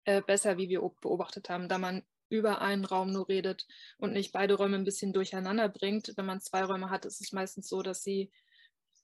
äh, 0.04 0.22
besser, 0.22 0.56
wie 0.56 0.70
wir 0.70 0.80
beobachtet 1.02 1.50
haben, 1.50 1.68
da 1.68 1.76
man 1.76 2.02
über 2.30 2.62
einen 2.62 2.86
Raum 2.86 3.12
nur 3.12 3.28
redet 3.28 3.66
und 3.98 4.14
nicht 4.14 4.32
beide 4.32 4.54
Räume 4.54 4.76
ein 4.76 4.84
bisschen 4.84 5.12
durcheinander 5.12 5.68
bringt. 5.68 6.14
Wenn 6.16 6.24
man 6.24 6.40
zwei 6.40 6.64
Räume 6.64 6.88
hat, 6.88 7.04
ist 7.04 7.20
es 7.20 7.32
meistens 7.32 7.68
so, 7.68 7.82
dass 7.82 8.02
sie 8.02 8.30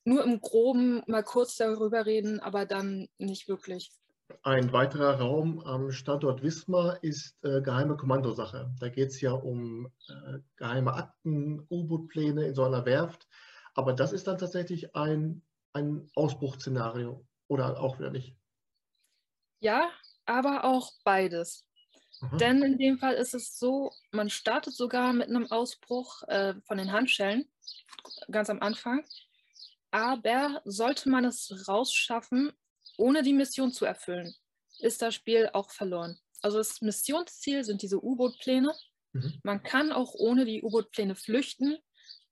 nur 0.04 0.25
im 0.25 0.40
Groben 0.40 1.02
mal 1.06 1.23
kurz 1.23 1.56
darüber 1.56 2.06
reden, 2.06 2.40
aber 2.40 2.64
dann 2.64 3.09
nicht 3.18 3.47
wirklich. 3.47 3.92
Ein 4.42 4.73
weiterer 4.73 5.21
Raum 5.21 5.61
am 5.61 5.90
Standort 5.90 6.42
Wismar 6.42 7.04
ist 7.04 7.37
äh, 7.45 7.61
geheime 7.61 7.99
Kommandosache. 7.99 8.71
Da 8.80 8.88
geht 8.88 9.11
es 9.11 9.21
ja 9.21 9.33
um 9.33 9.92
äh, 10.09 10.38
geheime 10.56 10.95
Akten, 10.95 11.66
U-Boot-Pläne 11.68 12.47
in 12.47 12.54
so 12.54 12.64
einer 12.64 12.87
Werft. 12.87 13.28
Aber 13.75 13.92
das 13.92 14.14
ist 14.14 14.28
dann 14.28 14.38
tatsächlich 14.38 14.97
ein, 14.97 15.42
ein 15.75 16.09
Ausbruchsszenario 16.14 17.26
oder 17.48 17.80
auch 17.80 17.98
wieder 17.98 18.10
nicht. 18.10 18.36
Ja, 19.60 19.90
aber 20.26 20.64
auch 20.64 20.92
beides. 21.04 21.66
Mhm. 22.20 22.38
Denn 22.38 22.62
in 22.62 22.78
dem 22.78 22.98
Fall 22.98 23.14
ist 23.14 23.34
es 23.34 23.58
so, 23.58 23.92
man 24.10 24.30
startet 24.30 24.74
sogar 24.74 25.12
mit 25.12 25.28
einem 25.28 25.50
Ausbruch 25.50 26.22
äh, 26.28 26.54
von 26.66 26.78
den 26.78 26.92
Handschellen 26.92 27.50
ganz 28.30 28.50
am 28.50 28.60
Anfang. 28.60 29.04
Aber 29.90 30.60
sollte 30.64 31.08
man 31.08 31.24
es 31.24 31.68
rausschaffen, 31.68 32.52
ohne 32.98 33.22
die 33.22 33.32
Mission 33.32 33.72
zu 33.72 33.84
erfüllen, 33.84 34.34
ist 34.80 35.02
das 35.02 35.14
Spiel 35.14 35.50
auch 35.52 35.70
verloren. 35.70 36.18
Also 36.42 36.58
das 36.58 36.80
Missionsziel 36.80 37.64
sind 37.64 37.82
diese 37.82 38.02
U-Boot-Pläne. 38.02 38.74
Mhm. 39.12 39.40
Man 39.42 39.62
kann 39.62 39.92
auch 39.92 40.14
ohne 40.14 40.44
die 40.44 40.62
U-Boot-Pläne 40.62 41.14
flüchten, 41.14 41.78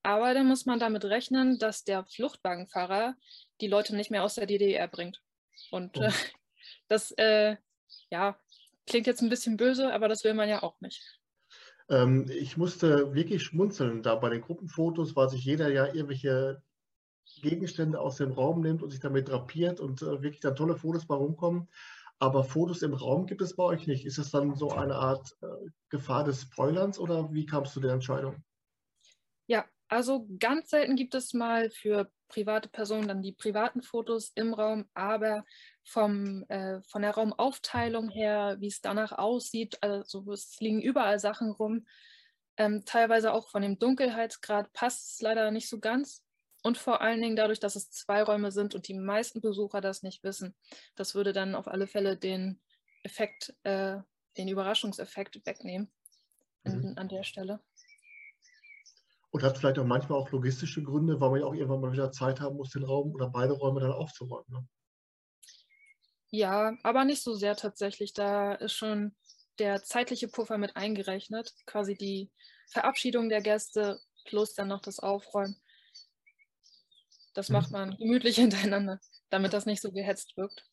aber 0.03 0.35
dann 0.35 0.47
muss 0.47 0.67
man 0.67 0.79
damit 0.79 1.05
rechnen, 1.05 1.59
dass 1.59 1.85
der 1.85 2.05
Fluchtwagenfahrer 2.05 3.17
die 3.65 3.71
Leute 3.71 3.97
nicht 3.97 4.11
mehr 4.11 4.23
aus 4.23 4.35
der 4.35 4.47
DDR 4.47 4.89
bringt. 4.89 5.23
Und 5.71 5.97
oh. 5.97 6.03
äh, 6.03 6.13
das 6.89 7.13
äh, 7.13 7.57
ja, 8.11 8.39
klingt 8.87 9.07
jetzt 9.07 9.23
ein 9.23 9.31
bisschen 9.31 9.57
böse, 9.57 9.93
aber 9.93 10.09
das 10.09 10.25
will 10.25 10.35
man 10.35 10.49
ja 10.49 10.63
auch 10.63 10.81
nicht. 10.81 11.19
Ähm, 11.89 12.27
ich 12.31 12.57
musste 12.57 13.15
wirklich 13.15 13.43
schmunzeln 13.43 14.03
da 14.03 14.15
bei 14.15 14.31
den 14.31 14.43
Gruppenfotos, 14.43 15.17
weil 15.17 15.29
sich 15.29 15.45
jeder 15.45 15.71
ja 15.71 15.87
irgendwelche 15.87 16.63
Gegenstände 17.41 18.01
aus 18.01 18.17
dem 18.17 18.33
Raum 18.33 18.61
nimmt 18.61 18.83
und 18.83 18.91
sich 18.91 19.01
damit 19.01 19.29
drapiert 19.29 19.81
und 19.81 20.03
äh, 20.03 20.23
wirklich 20.23 20.41
dann 20.41 20.57
tolle 20.57 20.77
Fotos 20.77 21.07
bei 21.07 21.15
rumkommen. 21.15 21.69
Aber 22.19 22.45
Fotos 22.45 22.83
im 22.83 22.95
Raum 22.95 23.27
gibt 23.27 23.43
es 23.43 23.57
bei 23.57 23.65
euch 23.65 23.87
nicht. 23.87 24.07
Ist 24.07 24.19
das 24.19 24.31
dann 24.31 24.55
so 24.55 24.71
eine 24.71 24.95
Art 24.95 25.37
äh, 25.43 25.47
Gefahr 25.89 26.25
des 26.25 26.43
Spoilerns 26.43 26.99
oder 26.99 27.33
wie 27.33 27.45
kamst 27.45 27.75
du 27.77 27.81
der 27.81 27.93
Entscheidung? 27.93 28.43
Ja, 29.47 29.65
also 29.89 30.27
ganz 30.39 30.71
selten 30.71 30.97
gibt 30.97 31.15
es 31.15 31.35
mal 31.35 31.71
für 31.71 32.11
private 32.35 32.69
Personen 32.69 33.07
dann 33.07 33.23
die 33.23 33.33
privaten 33.33 33.83
Fotos 33.83 34.33
im 34.35 34.55
Raum, 34.55 34.87
aber 34.93 35.45
vom, 35.85 36.45
äh, 36.49 36.81
von 36.83 37.03
der 37.03 37.13
Raumaufteilung 37.13 38.09
her, 38.09 38.57
wie 38.59 38.67
es 38.67 38.81
danach 38.81 39.13
aussieht, 39.13 39.79
also 39.83 40.33
es 40.33 40.59
liegen 40.59 40.83
überall 40.83 41.21
Sachen 41.21 41.53
rum. 41.53 41.87
Ähm, 42.57 42.85
teilweise 42.85 43.33
auch 43.33 43.49
von 43.49 43.63
dem 43.63 43.79
Dunkelheitsgrad 43.79 44.73
passt 44.73 45.15
es 45.15 45.21
leider 45.21 45.51
nicht 45.51 45.69
so 45.69 45.79
ganz. 45.79 46.25
Und 46.63 46.79
vor 46.79 47.03
allen 47.03 47.21
Dingen 47.21 47.37
dadurch, 47.37 47.61
dass 47.61 47.77
es 47.77 47.91
zwei 47.91 48.23
Räume 48.23 48.51
sind 48.51 48.75
und 48.75 48.89
die 48.89 48.95
meisten 48.95 49.41
Besucher 49.41 49.81
das 49.81 50.03
nicht 50.03 50.25
wissen. 50.25 50.57
Das 50.97 51.15
würde 51.15 51.33
dann 51.33 51.55
auf 51.55 51.69
alle 51.69 51.87
Fälle 51.87 52.17
den 52.17 52.61
Effekt, 53.03 53.55
äh, 53.65 53.99
den 54.39 54.49
Überraschungseffekt 54.49 55.47
wegnehmen 55.47 55.93
mhm. 56.65 56.95
an 56.97 57.09
der 57.09 57.23
Stelle. 57.23 57.61
Und 59.35 59.43
hat 59.43 59.59
vielleicht 59.59 59.81
auch 59.81 59.85
manchmal 59.85 60.21
auch 60.21 60.31
logistische 60.31 60.81
Gründe, 60.85 61.21
weil 61.21 61.29
man 61.29 61.41
ja 61.41 61.47
auch 61.47 61.55
irgendwann 61.55 61.81
mal 61.81 61.93
wieder 61.93 62.13
Zeit 62.13 62.41
haben 62.41 62.55
muss, 62.55 62.71
den 62.71 62.85
Raum 62.85 63.13
oder 63.13 63.29
beide 63.29 63.53
Räume 63.53 63.81
dann 63.81 63.91
aufzuräumen. 63.91 64.47
Ne? 64.49 64.65
Ja, 66.31 66.77
aber 66.85 67.05
nicht 67.05 67.21
so 67.21 67.35
sehr 67.35 67.57
tatsächlich. 67.57 68.13
Da 68.13 68.55
ist 68.55 68.75
schon 68.75 69.17
der 69.59 69.83
zeitliche 69.83 70.29
Puffer 70.29 70.57
mit 70.57 70.77
eingerechnet. 70.77 71.53
Quasi 71.67 71.97
die 71.97 72.31
Verabschiedung 72.69 73.29
der 73.29 73.41
Gäste 73.41 73.99
plus 74.25 74.55
dann 74.55 74.69
noch 74.69 74.81
das 74.81 75.01
Aufräumen. 75.01 75.61
Das 77.35 77.49
macht 77.49 77.71
mhm. 77.71 77.73
man 77.73 77.97
gemütlich 77.97 78.37
hintereinander, 78.37 79.01
damit 79.31 79.53
das 79.53 79.67
nicht 79.67 79.83
so 79.83 79.91
gehetzt 79.91 80.37
wirkt. 80.37 80.65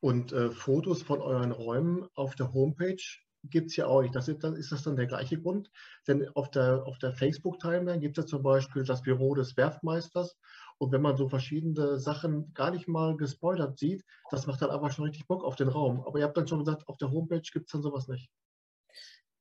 Und 0.00 0.32
äh, 0.32 0.52
Fotos 0.52 1.02
von 1.02 1.20
euren 1.20 1.52
Räumen 1.52 2.08
auf 2.14 2.34
der 2.34 2.54
Homepage 2.54 2.96
gibt 3.44 3.70
es 3.70 3.76
ja 3.76 3.86
auch 3.86 4.02
nicht. 4.02 4.14
Das 4.14 4.28
ist, 4.28 4.42
dann, 4.44 4.56
ist 4.56 4.72
das 4.72 4.82
dann 4.82 4.96
der 4.96 5.06
gleiche 5.06 5.40
Grund? 5.40 5.70
Denn 6.06 6.28
auf 6.34 6.50
der, 6.50 6.84
auf 6.86 6.98
der 6.98 7.12
Facebook-Timeline 7.12 8.00
gibt 8.00 8.18
es 8.18 8.24
ja 8.24 8.26
zum 8.28 8.42
Beispiel 8.42 8.84
das 8.84 9.02
Büro 9.02 9.34
des 9.34 9.56
Werftmeisters. 9.56 10.36
Und 10.78 10.92
wenn 10.92 11.02
man 11.02 11.16
so 11.16 11.28
verschiedene 11.28 11.98
Sachen 11.98 12.52
gar 12.54 12.70
nicht 12.70 12.88
mal 12.88 13.16
gespoilert 13.16 13.78
sieht, 13.78 14.04
das 14.30 14.46
macht 14.46 14.62
dann 14.62 14.70
einfach 14.70 14.92
schon 14.92 15.04
richtig 15.04 15.26
Bock 15.26 15.44
auf 15.44 15.56
den 15.56 15.68
Raum. 15.68 16.04
Aber 16.06 16.18
ihr 16.18 16.24
habt 16.24 16.36
dann 16.36 16.48
schon 16.48 16.64
gesagt, 16.64 16.88
auf 16.88 16.96
der 16.98 17.10
Homepage 17.10 17.42
gibt 17.52 17.66
es 17.66 17.72
dann 17.72 17.82
sowas 17.82 18.08
nicht. 18.08 18.30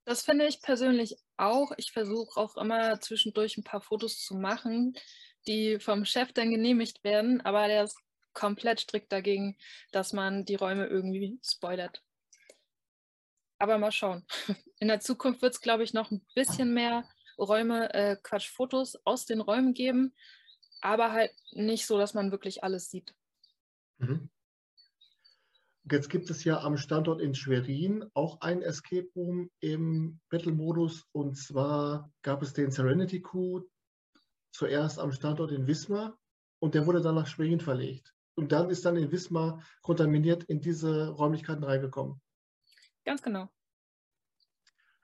Das 0.05 0.23
finde 0.23 0.45
ich 0.47 0.61
persönlich 0.61 1.15
auch. 1.37 1.71
Ich 1.77 1.91
versuche 1.91 2.39
auch 2.39 2.57
immer 2.57 2.99
zwischendurch 2.99 3.57
ein 3.57 3.63
paar 3.63 3.81
Fotos 3.81 4.19
zu 4.19 4.35
machen, 4.35 4.93
die 5.47 5.79
vom 5.79 6.05
Chef 6.05 6.33
dann 6.33 6.49
genehmigt 6.49 7.03
werden, 7.03 7.41
aber 7.41 7.67
der 7.67 7.83
ist 7.83 7.97
komplett 8.33 8.79
strikt 8.79 9.11
dagegen, 9.11 9.57
dass 9.91 10.13
man 10.13 10.45
die 10.45 10.55
Räume 10.55 10.87
irgendwie 10.87 11.39
spoilert. 11.43 12.01
Aber 13.61 13.77
mal 13.77 13.91
schauen. 13.91 14.25
In 14.79 14.87
der 14.87 15.01
Zukunft 15.01 15.43
wird 15.43 15.53
es, 15.53 15.61
glaube 15.61 15.83
ich, 15.83 15.93
noch 15.93 16.09
ein 16.09 16.25
bisschen 16.33 16.73
mehr 16.73 17.07
Räume, 17.37 17.93
äh, 17.93 18.17
Quatsch, 18.23 18.49
Fotos 18.49 18.95
aus 19.05 19.27
den 19.27 19.39
Räumen 19.39 19.75
geben, 19.75 20.15
aber 20.81 21.11
halt 21.11 21.31
nicht 21.51 21.85
so, 21.85 21.99
dass 21.99 22.15
man 22.15 22.31
wirklich 22.31 22.63
alles 22.63 22.89
sieht. 22.89 23.13
Mhm. 23.99 24.31
Jetzt 25.83 26.09
gibt 26.09 26.31
es 26.31 26.43
ja 26.43 26.61
am 26.61 26.75
Standort 26.75 27.21
in 27.21 27.35
Schwerin 27.35 28.09
auch 28.15 28.41
ein 28.41 28.63
Escape 28.63 29.09
Room 29.15 29.51
im 29.59 30.19
Battle-Modus 30.29 31.05
und 31.11 31.37
zwar 31.37 32.11
gab 32.23 32.41
es 32.41 32.53
den 32.53 32.71
Serenity 32.71 33.21
Coup, 33.21 33.69
zuerst 34.51 34.97
am 34.97 35.11
Standort 35.11 35.51
in 35.51 35.67
Wismar 35.67 36.17
und 36.59 36.73
der 36.73 36.87
wurde 36.87 37.01
dann 37.01 37.15
nach 37.15 37.27
Schwerin 37.27 37.59
verlegt. 37.59 38.11
Und 38.33 38.53
dann 38.53 38.71
ist 38.71 38.85
dann 38.85 38.97
in 38.97 39.11
Wismar 39.11 39.63
kontaminiert 39.83 40.45
in 40.45 40.61
diese 40.61 41.09
Räumlichkeiten 41.09 41.63
reingekommen. 41.63 42.19
Ganz 43.05 43.21
genau. 43.21 43.49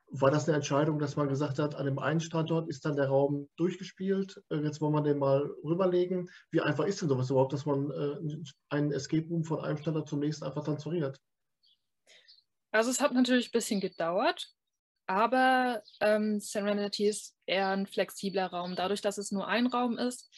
War 0.09 0.31
das 0.31 0.47
eine 0.47 0.55
Entscheidung, 0.55 0.99
dass 0.99 1.17
man 1.17 1.27
gesagt 1.27 1.59
hat, 1.59 1.75
an 1.75 1.85
dem 1.85 1.99
einen 1.99 2.21
Standort 2.21 2.69
ist 2.69 2.85
dann 2.85 2.95
der 2.95 3.09
Raum 3.09 3.49
durchgespielt, 3.57 4.41
äh, 4.49 4.57
jetzt 4.57 4.79
wollen 4.79 4.93
wir 4.93 5.01
den 5.01 5.17
mal 5.17 5.41
rüberlegen. 5.63 6.29
Wie 6.49 6.61
einfach 6.61 6.85
ist 6.85 7.01
denn 7.01 7.09
sowas 7.09 7.29
überhaupt, 7.29 7.51
dass 7.51 7.65
man 7.65 7.91
äh, 7.91 8.43
einen 8.69 8.93
Escape 8.93 9.27
Room 9.27 9.43
von 9.43 9.59
einem 9.59 9.77
Standort 9.77 10.07
zum 10.07 10.19
nächsten 10.19 10.45
einfach 10.45 10.63
transferiert? 10.63 11.19
Also 12.71 12.89
es 12.89 13.01
hat 13.01 13.13
natürlich 13.13 13.49
ein 13.49 13.51
bisschen 13.51 13.81
gedauert, 13.81 14.49
aber 15.07 15.83
ähm, 15.99 16.39
Serenity 16.39 17.07
ist 17.07 17.35
eher 17.45 17.69
ein 17.69 17.85
flexibler 17.85 18.47
Raum. 18.47 18.75
Dadurch, 18.75 19.01
dass 19.01 19.17
es 19.17 19.31
nur 19.31 19.47
ein 19.47 19.67
Raum 19.67 19.97
ist, 19.97 20.29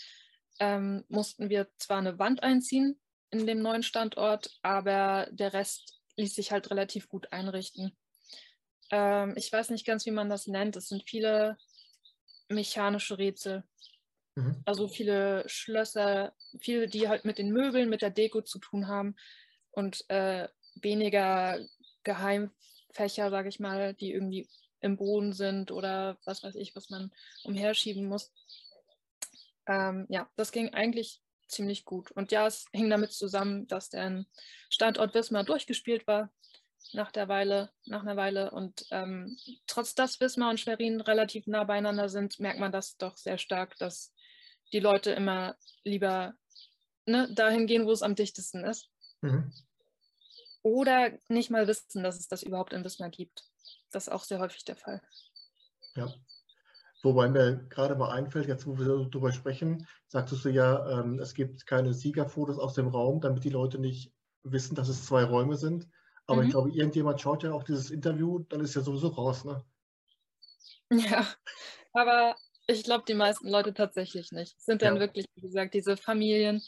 ähm, 0.59 1.05
mussten 1.09 1.49
wir 1.49 1.67
zwar 1.77 1.97
eine 1.97 2.17
Wand 2.17 2.41
einziehen 2.41 2.99
in 3.31 3.45
dem 3.45 3.61
neuen 3.61 3.83
Standort, 3.83 4.51
aber 4.63 5.27
der 5.31 5.53
Rest 5.53 5.98
ließ 6.19 6.35
sich 6.35 6.51
halt 6.51 6.69
relativ 6.69 7.09
gut 7.09 7.31
einrichten. 7.31 7.95
Ähm, 8.91 9.33
ich 9.35 9.51
weiß 9.51 9.69
nicht 9.69 9.85
ganz, 9.85 10.05
wie 10.05 10.11
man 10.11 10.29
das 10.29 10.47
nennt. 10.47 10.75
Es 10.75 10.89
sind 10.89 11.03
viele 11.07 11.57
mechanische 12.49 13.17
Rätsel. 13.17 13.63
Mhm. 14.35 14.61
Also 14.65 14.87
viele 14.87 15.47
Schlösser, 15.47 16.33
viele, 16.59 16.87
die 16.87 17.07
halt 17.07 17.25
mit 17.25 17.37
den 17.37 17.51
Möbeln, 17.51 17.89
mit 17.89 18.01
der 18.01 18.09
Deko 18.09 18.41
zu 18.41 18.59
tun 18.59 18.87
haben 18.87 19.15
und 19.71 20.09
äh, 20.09 20.47
weniger 20.75 21.59
geheim 22.03 22.51
Fächer, 22.91 23.29
sage 23.29 23.49
ich 23.49 23.59
mal, 23.59 23.93
die 23.93 24.11
irgendwie 24.11 24.49
im 24.81 24.97
Boden 24.97 25.33
sind 25.33 25.71
oder 25.71 26.17
was 26.25 26.43
weiß 26.43 26.55
ich, 26.55 26.75
was 26.75 26.89
man 26.89 27.11
umherschieben 27.43 28.05
muss. 28.05 28.31
Ähm, 29.67 30.07
ja, 30.09 30.29
das 30.35 30.51
ging 30.51 30.73
eigentlich 30.73 31.21
ziemlich 31.49 31.85
gut. 31.85 32.11
Und 32.11 32.31
ja, 32.31 32.47
es 32.47 32.65
hing 32.73 32.89
damit 32.89 33.11
zusammen, 33.11 33.67
dass 33.67 33.89
der 33.89 34.25
Standort 34.69 35.13
Wismar 35.13 35.43
durchgespielt 35.43 36.07
war 36.07 36.31
nach 36.93 37.11
der 37.11 37.27
Weile, 37.27 37.71
nach 37.85 38.01
einer 38.01 38.15
Weile. 38.15 38.51
Und 38.51 38.85
ähm, 38.91 39.37
trotz 39.67 39.95
dass 39.95 40.19
Wismar 40.19 40.49
und 40.49 40.59
Schwerin 40.59 41.01
relativ 41.01 41.47
nah 41.47 41.63
beieinander 41.63 42.09
sind, 42.09 42.39
merkt 42.39 42.59
man 42.59 42.71
das 42.71 42.97
doch 42.97 43.17
sehr 43.17 43.37
stark, 43.37 43.77
dass 43.77 44.13
die 44.71 44.79
Leute 44.79 45.11
immer 45.11 45.55
lieber 45.83 46.33
ne, 47.05 47.31
dahin 47.33 47.67
gehen, 47.67 47.85
wo 47.85 47.91
es 47.91 48.03
am 48.03 48.15
dichtesten 48.15 48.63
ist. 48.63 48.89
Mhm 49.21 49.51
oder 50.61 51.17
nicht 51.27 51.49
mal 51.49 51.67
wissen, 51.67 52.03
dass 52.03 52.19
es 52.19 52.27
das 52.27 52.43
überhaupt 52.43 52.73
in 52.73 52.83
Wismar 52.83 53.09
gibt. 53.09 53.43
Das 53.91 54.07
ist 54.07 54.13
auch 54.13 54.23
sehr 54.23 54.39
häufig 54.39 54.63
der 54.65 54.75
Fall. 54.75 55.01
Ja. 55.95 56.13
Wobei 57.01 57.29
mir 57.29 57.65
gerade 57.69 57.95
mal 57.95 58.11
einfällt, 58.11 58.47
jetzt 58.47 58.67
wo 58.67 58.77
wir 58.77 58.85
darüber 58.85 59.31
sprechen, 59.31 59.87
sagtest 60.07 60.43
du 60.43 60.49
ja, 60.49 60.99
ähm, 60.99 61.19
es 61.19 61.33
gibt 61.33 61.65
keine 61.65 61.93
Siegerfotos 61.93 62.59
aus 62.59 62.73
dem 62.73 62.87
Raum, 62.87 63.21
damit 63.21 63.43
die 63.43 63.49
Leute 63.49 63.79
nicht 63.79 64.13
wissen, 64.43 64.75
dass 64.75 64.89
es 64.89 65.05
zwei 65.05 65.23
Räume 65.23 65.55
sind. 65.55 65.87
Aber 66.27 66.41
mhm. 66.41 66.47
ich 66.47 66.51
glaube, 66.51 66.71
irgendjemand 66.71 67.21
schaut 67.21 67.43
ja 67.43 67.53
auch 67.53 67.63
dieses 67.63 67.89
Interview, 67.89 68.39
dann 68.39 68.61
ist 68.61 68.75
ja 68.75 68.81
sowieso 68.81 69.07
raus, 69.07 69.45
ne? 69.45 69.63
Ja, 70.91 71.27
aber 71.93 72.35
ich 72.67 72.83
glaube, 72.83 73.03
die 73.07 73.13
meisten 73.13 73.47
Leute 73.47 73.73
tatsächlich 73.73 74.31
nicht. 74.31 74.57
Es 74.57 74.65
sind 74.65 74.81
dann 74.81 74.95
ja. 74.95 75.01
wirklich, 75.01 75.25
wie 75.35 75.41
gesagt, 75.41 75.73
diese 75.73 75.97
Familien, 75.97 76.61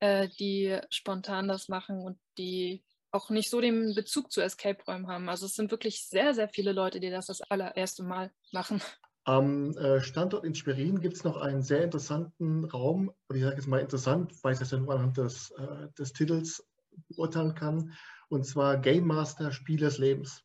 äh, 0.00 0.28
die 0.38 0.78
spontan 0.90 1.48
das 1.48 1.68
machen 1.68 1.98
und 2.00 2.18
die 2.38 2.84
auch 3.10 3.30
nicht 3.30 3.48
so 3.48 3.60
den 3.60 3.94
Bezug 3.94 4.32
zu 4.32 4.40
Escape-Räumen 4.40 5.06
haben. 5.06 5.28
Also 5.28 5.46
es 5.46 5.54
sind 5.54 5.70
wirklich 5.70 6.06
sehr, 6.06 6.34
sehr 6.34 6.48
viele 6.48 6.72
Leute, 6.72 6.98
die 6.98 7.10
das 7.10 7.26
das 7.26 7.42
allererste 7.42 8.02
Mal 8.02 8.32
machen. 8.52 8.82
Am 9.24 9.70
äh, 9.78 10.00
Standort 10.02 10.44
in 10.44 10.54
Schwerin 10.54 11.00
gibt 11.00 11.16
es 11.16 11.24
noch 11.24 11.38
einen 11.38 11.62
sehr 11.62 11.82
interessanten 11.82 12.64
Raum, 12.66 13.10
und 13.26 13.36
ich 13.36 13.42
sage 13.42 13.56
jetzt 13.56 13.66
mal 13.66 13.80
interessant, 13.80 14.32
weil 14.42 14.52
ich 14.52 14.58
das 14.58 14.70
ja 14.70 14.78
nur 14.78 14.94
anhand 14.94 15.16
des, 15.16 15.50
äh, 15.52 15.88
des 15.98 16.12
Titels 16.12 16.66
beurteilen 17.08 17.54
kann, 17.54 17.92
und 18.28 18.44
zwar 18.44 18.76
Game 18.78 19.06
Master 19.06 19.50
Spiel 19.50 19.78
des 19.78 19.98
Lebens. 19.98 20.42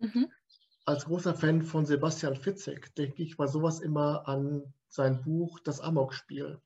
Mhm. 0.00 0.26
Als 0.84 1.04
großer 1.04 1.34
Fan 1.34 1.62
von 1.62 1.86
Sebastian 1.86 2.36
Fitzek 2.36 2.94
denke 2.96 3.22
ich 3.22 3.36
bei 3.36 3.46
sowas 3.46 3.80
immer 3.80 4.26
an 4.28 4.74
sein 4.88 5.22
Buch 5.22 5.60
Das 5.60 5.80
Amok-Spiel. 5.80 6.60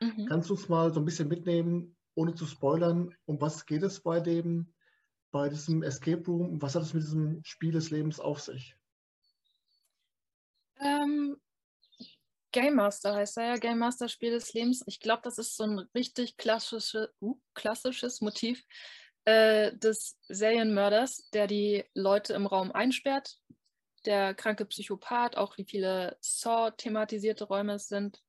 Mhm. 0.00 0.26
Kannst 0.26 0.50
du 0.50 0.54
uns 0.54 0.68
mal 0.68 0.92
so 0.92 1.00
ein 1.00 1.04
bisschen 1.04 1.28
mitnehmen, 1.28 1.96
ohne 2.14 2.34
zu 2.34 2.46
spoilern, 2.46 3.14
um 3.24 3.40
was 3.40 3.64
geht 3.66 3.82
es 3.82 4.00
bei 4.00 4.20
dem, 4.20 4.72
bei 5.30 5.48
diesem 5.48 5.82
Escape 5.82 6.24
Room? 6.26 6.60
Was 6.60 6.74
hat 6.74 6.82
es 6.82 6.94
mit 6.94 7.02
diesem 7.02 7.40
Spiel 7.44 7.72
des 7.72 7.90
Lebens 7.90 8.20
auf 8.20 8.40
sich? 8.40 8.76
Ähm, 10.80 11.40
Game 12.52 12.74
Master 12.74 13.14
heißt 13.14 13.36
er 13.38 13.44
ja, 13.44 13.56
Game 13.56 13.78
Master 13.78 14.08
Spiel 14.08 14.32
des 14.32 14.52
Lebens. 14.52 14.82
Ich 14.86 15.00
glaube, 15.00 15.22
das 15.22 15.38
ist 15.38 15.56
so 15.56 15.64
ein 15.64 15.78
richtig 15.94 16.36
klassische, 16.36 17.12
uh, 17.20 17.38
klassisches 17.54 18.20
Motiv 18.20 18.64
äh, 19.24 19.76
des 19.76 20.18
Serienmörders, 20.28 21.28
der 21.32 21.46
die 21.46 21.84
Leute 21.94 22.34
im 22.34 22.46
Raum 22.46 22.72
einsperrt. 22.72 23.38
Der 24.04 24.34
kranke 24.34 24.64
Psychopath, 24.64 25.36
auch 25.36 25.58
wie 25.58 25.64
viele 25.64 26.16
Saw-thematisierte 26.20 27.44
Räume 27.44 27.74
es 27.74 27.88
sind. 27.88 28.20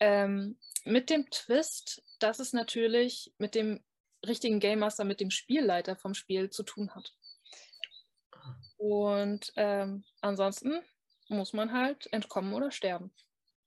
Ähm, 0.00 0.58
mit 0.84 1.10
dem 1.10 1.28
Twist, 1.30 2.02
dass 2.18 2.40
es 2.40 2.52
natürlich 2.52 3.32
mit 3.38 3.54
dem 3.54 3.84
richtigen 4.26 4.58
Game 4.58 4.80
Master, 4.80 5.04
mit 5.04 5.20
dem 5.20 5.30
Spielleiter 5.30 5.96
vom 5.96 6.14
Spiel 6.14 6.50
zu 6.50 6.62
tun 6.62 6.94
hat. 6.94 7.14
Und 8.78 9.52
ähm, 9.56 10.04
ansonsten 10.22 10.80
muss 11.30 11.52
man 11.52 11.72
halt 11.72 12.12
entkommen 12.12 12.52
oder 12.52 12.70
sterben. 12.70 13.10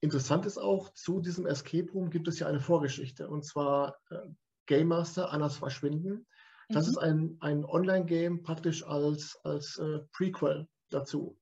Interessant 0.01 0.45
ist 0.45 0.57
auch, 0.57 0.93
zu 0.93 1.21
diesem 1.21 1.45
Escape 1.45 1.89
Room 1.93 2.09
gibt 2.09 2.27
es 2.27 2.39
ja 2.39 2.47
eine 2.47 2.59
Vorgeschichte. 2.59 3.29
Und 3.29 3.45
zwar 3.45 3.97
äh, 4.09 4.17
Game 4.65 4.89
Master, 4.89 5.31
Annas 5.31 5.57
Verschwinden. 5.57 6.27
Das 6.69 6.85
mhm. 6.85 6.91
ist 6.91 6.97
ein, 6.97 7.37
ein 7.39 7.65
Online-Game 7.65 8.43
praktisch 8.43 8.85
als, 8.85 9.39
als 9.43 9.77
äh, 9.79 9.99
Prequel 10.11 10.67
dazu. 10.89 11.37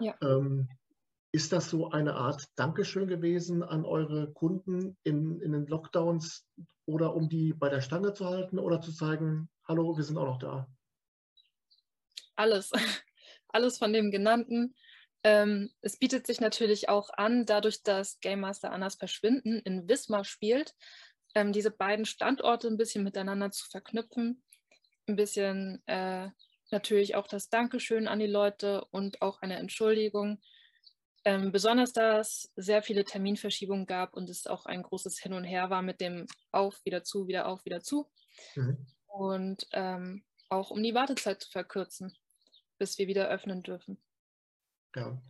Ja. 0.00 0.14
Ähm, 0.22 0.68
ist 1.32 1.52
das 1.52 1.70
so 1.70 1.90
eine 1.90 2.14
Art 2.14 2.44
Dankeschön 2.56 3.08
gewesen 3.08 3.62
an 3.62 3.84
eure 3.84 4.32
Kunden 4.32 4.96
in, 5.02 5.40
in 5.40 5.52
den 5.52 5.66
Lockdowns 5.66 6.46
oder 6.86 7.14
um 7.14 7.28
die 7.28 7.52
bei 7.52 7.68
der 7.68 7.80
Stange 7.80 8.12
zu 8.12 8.26
halten 8.26 8.58
oder 8.58 8.80
zu 8.80 8.92
zeigen, 8.92 9.48
hallo, 9.66 9.96
wir 9.96 10.04
sind 10.04 10.18
auch 10.18 10.26
noch 10.26 10.38
da? 10.38 10.68
Alles. 12.36 12.70
Alles 13.48 13.78
von 13.78 13.92
dem 13.92 14.10
genannten. 14.10 14.74
Ähm, 15.24 15.70
es 15.80 15.98
bietet 15.98 16.26
sich 16.26 16.40
natürlich 16.40 16.90
auch 16.90 17.08
an, 17.10 17.46
dadurch, 17.46 17.82
dass 17.82 18.20
Game 18.20 18.40
Master 18.40 18.72
Annas 18.72 18.96
Verschwinden 18.96 19.58
in 19.60 19.88
Wismar 19.88 20.24
spielt, 20.24 20.74
ähm, 21.34 21.52
diese 21.52 21.70
beiden 21.70 22.04
Standorte 22.04 22.68
ein 22.68 22.76
bisschen 22.76 23.02
miteinander 23.02 23.50
zu 23.50 23.66
verknüpfen. 23.68 24.42
Ein 25.06 25.16
bisschen 25.16 25.82
äh, 25.86 26.28
natürlich 26.70 27.14
auch 27.14 27.26
das 27.26 27.48
Dankeschön 27.48 28.06
an 28.06 28.18
die 28.18 28.26
Leute 28.26 28.84
und 28.90 29.22
auch 29.22 29.40
eine 29.40 29.56
Entschuldigung. 29.56 30.40
Ähm, 31.24 31.52
besonders 31.52 31.94
da 31.94 32.20
es 32.20 32.52
sehr 32.54 32.82
viele 32.82 33.04
Terminverschiebungen 33.04 33.86
gab 33.86 34.14
und 34.14 34.28
es 34.28 34.46
auch 34.46 34.66
ein 34.66 34.82
großes 34.82 35.18
Hin 35.18 35.32
und 35.32 35.44
Her 35.44 35.70
war 35.70 35.80
mit 35.80 36.02
dem 36.02 36.26
Auf, 36.52 36.84
wieder 36.84 37.02
zu, 37.02 37.26
wieder 37.26 37.48
auf, 37.48 37.64
wieder 37.64 37.80
zu. 37.80 38.10
Mhm. 38.56 38.86
Und 39.06 39.66
ähm, 39.72 40.22
auch 40.50 40.70
um 40.70 40.82
die 40.82 40.94
Wartezeit 40.94 41.40
zu 41.40 41.50
verkürzen, 41.50 42.14
bis 42.78 42.98
wir 42.98 43.06
wieder 43.06 43.28
öffnen 43.30 43.62
dürfen. 43.62 43.98
Ja. 44.94 45.20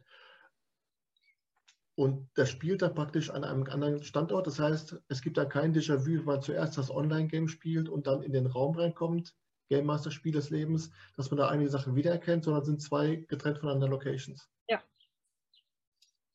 Und 1.96 2.28
das 2.34 2.50
spielt 2.50 2.82
dann 2.82 2.94
praktisch 2.94 3.30
an 3.30 3.44
einem 3.44 3.64
anderen 3.64 4.02
Standort. 4.02 4.46
Das 4.48 4.58
heißt, 4.58 4.96
es 5.08 5.22
gibt 5.22 5.36
da 5.36 5.44
kein 5.44 5.72
Déjà-vu, 5.72 6.18
wenn 6.18 6.24
man 6.24 6.42
zuerst 6.42 6.76
das 6.76 6.90
Online-Game 6.90 7.46
spielt 7.46 7.88
und 7.88 8.08
dann 8.08 8.22
in 8.22 8.32
den 8.32 8.46
Raum 8.46 8.76
reinkommt, 8.76 9.32
Game 9.68 9.86
Master 9.86 10.10
Spiel 10.10 10.32
des 10.32 10.50
Lebens, 10.50 10.90
dass 11.16 11.30
man 11.30 11.38
da 11.38 11.48
einige 11.48 11.70
Sachen 11.70 11.94
wiedererkennt, 11.94 12.44
sondern 12.44 12.64
sind 12.64 12.82
zwei 12.82 13.16
getrennt 13.28 13.58
voneinander 13.58 13.88
Locations. 13.88 14.50
Ja. 14.68 14.82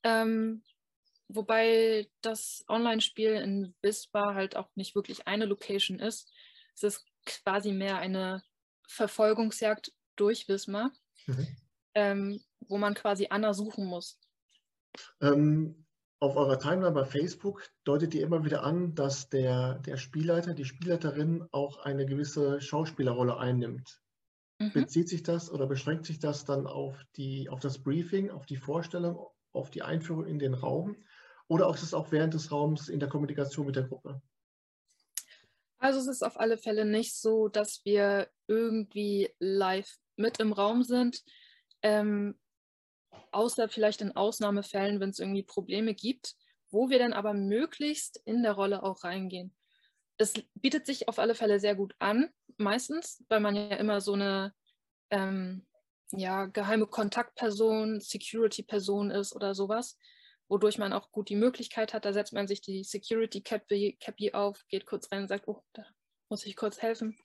Ähm, 0.04 0.64
wobei 1.28 2.10
das 2.22 2.64
Online-Spiel 2.70 3.34
in 3.34 3.76
Wismar 3.82 4.36
halt 4.36 4.56
auch 4.56 4.70
nicht 4.76 4.96
wirklich 4.96 5.28
eine 5.28 5.46
Location 5.46 6.00
ist. 6.00 6.32
Es 6.74 6.84
ist 6.84 7.06
quasi 7.26 7.74
mehr 7.74 7.98
eine 7.98 8.44
Verfolgungsjagd 8.88 9.92
durch 10.16 10.48
Wismar. 10.48 10.92
Mhm 11.28 11.48
ähm, 12.00 12.42
wo 12.68 12.78
man 12.78 12.94
quasi 12.94 13.28
Anna 13.30 13.54
suchen 13.54 13.86
muss? 13.86 14.20
Ähm, 15.22 15.86
auf 16.20 16.36
eurer 16.36 16.60
Timeline 16.60 16.92
bei 16.92 17.06
Facebook 17.06 17.64
deutet 17.86 18.14
ihr 18.14 18.24
immer 18.24 18.44
wieder 18.44 18.64
an, 18.64 18.94
dass 18.94 19.30
der, 19.30 19.80
der 19.80 19.98
Spielleiter, 19.98 20.54
die 20.54 20.66
Spielleiterin 20.66 21.48
auch 21.52 21.78
eine 21.80 22.06
gewisse 22.06 22.60
Schauspielerrolle 22.60 23.38
einnimmt. 23.38 24.02
Mhm. 24.60 24.74
Bezieht 24.74 25.08
sich 25.08 25.24
das 25.24 25.50
oder 25.50 25.66
beschränkt 25.66 26.06
sich 26.06 26.20
das 26.20 26.44
dann 26.44 26.68
auf, 26.68 27.02
die, 27.16 27.48
auf 27.50 27.62
das 27.62 27.82
Briefing, 27.82 28.30
auf 28.32 28.46
die 28.46 28.58
Vorstellung, 28.58 29.26
auf 29.54 29.70
die 29.72 29.82
Einführung 29.82 30.26
in 30.26 30.40
den 30.40 30.54
Raum? 30.54 30.98
Oder 31.48 31.70
ist 31.70 31.84
es 31.84 31.94
auch 31.94 32.12
während 32.12 32.34
des 32.34 32.52
Raums 32.52 32.90
in 32.90 33.00
der 33.00 33.10
Kommunikation 33.10 33.66
mit 33.66 33.78
der 33.78 33.84
Gruppe? 33.84 34.22
Also 35.78 36.00
es 36.00 36.08
ist 36.08 36.24
auf 36.24 36.38
alle 36.38 36.58
Fälle 36.58 36.84
nicht 36.84 37.16
so, 37.16 37.48
dass 37.48 37.86
wir 37.86 38.30
irgendwie 38.48 39.34
live 39.40 39.98
mit 40.18 40.40
im 40.42 40.52
Raum 40.52 40.84
sind. 40.84 41.24
Ähm, 41.82 42.38
außer 43.32 43.70
vielleicht 43.70 44.02
in 44.02 44.16
Ausnahmefällen, 44.16 45.00
wenn 45.00 45.10
es 45.10 45.20
irgendwie 45.20 45.44
Probleme 45.44 45.94
gibt, 45.94 46.36
wo 46.72 46.90
wir 46.90 47.00
dann 47.00 47.14
aber 47.14 47.34
möglichst 47.34 48.18
in 48.26 48.44
der 48.44 48.54
Rolle 48.54 48.84
auch 48.84 49.04
reingehen. 49.04 49.56
Es 50.18 50.34
bietet 50.54 50.86
sich 50.86 51.08
auf 51.08 51.20
alle 51.20 51.36
Fälle 51.36 51.60
sehr 51.60 51.76
gut 51.76 51.96
an, 52.00 52.30
meistens, 52.58 53.24
weil 53.30 53.40
man 53.40 53.56
ja 53.56 53.76
immer 53.78 54.02
so 54.02 54.14
eine 54.14 54.54
ähm, 55.10 55.66
ja, 56.12 56.46
geheime 56.46 56.88
Kontaktperson, 56.88 58.00
Security-Person 58.00 59.12
ist 59.12 59.36
oder 59.36 59.54
sowas, 59.56 59.98
wodurch 60.48 60.78
man 60.78 60.94
auch 60.94 61.12
gut 61.12 61.30
die 61.30 61.36
Möglichkeit 61.36 61.94
hat, 61.94 62.06
da 62.06 62.14
setzt 62.14 62.34
man 62.34 62.48
sich 62.48 62.62
die 62.62 62.84
Security-Cappy 62.84 64.34
auf, 64.34 64.66
geht 64.68 64.86
kurz 64.86 65.12
rein 65.12 65.24
und 65.24 65.28
sagt, 65.28 65.48
oh, 65.48 65.62
da 65.74 65.86
muss 66.30 66.46
ich 66.46 66.56
kurz 66.56 66.82
helfen. 66.82 67.18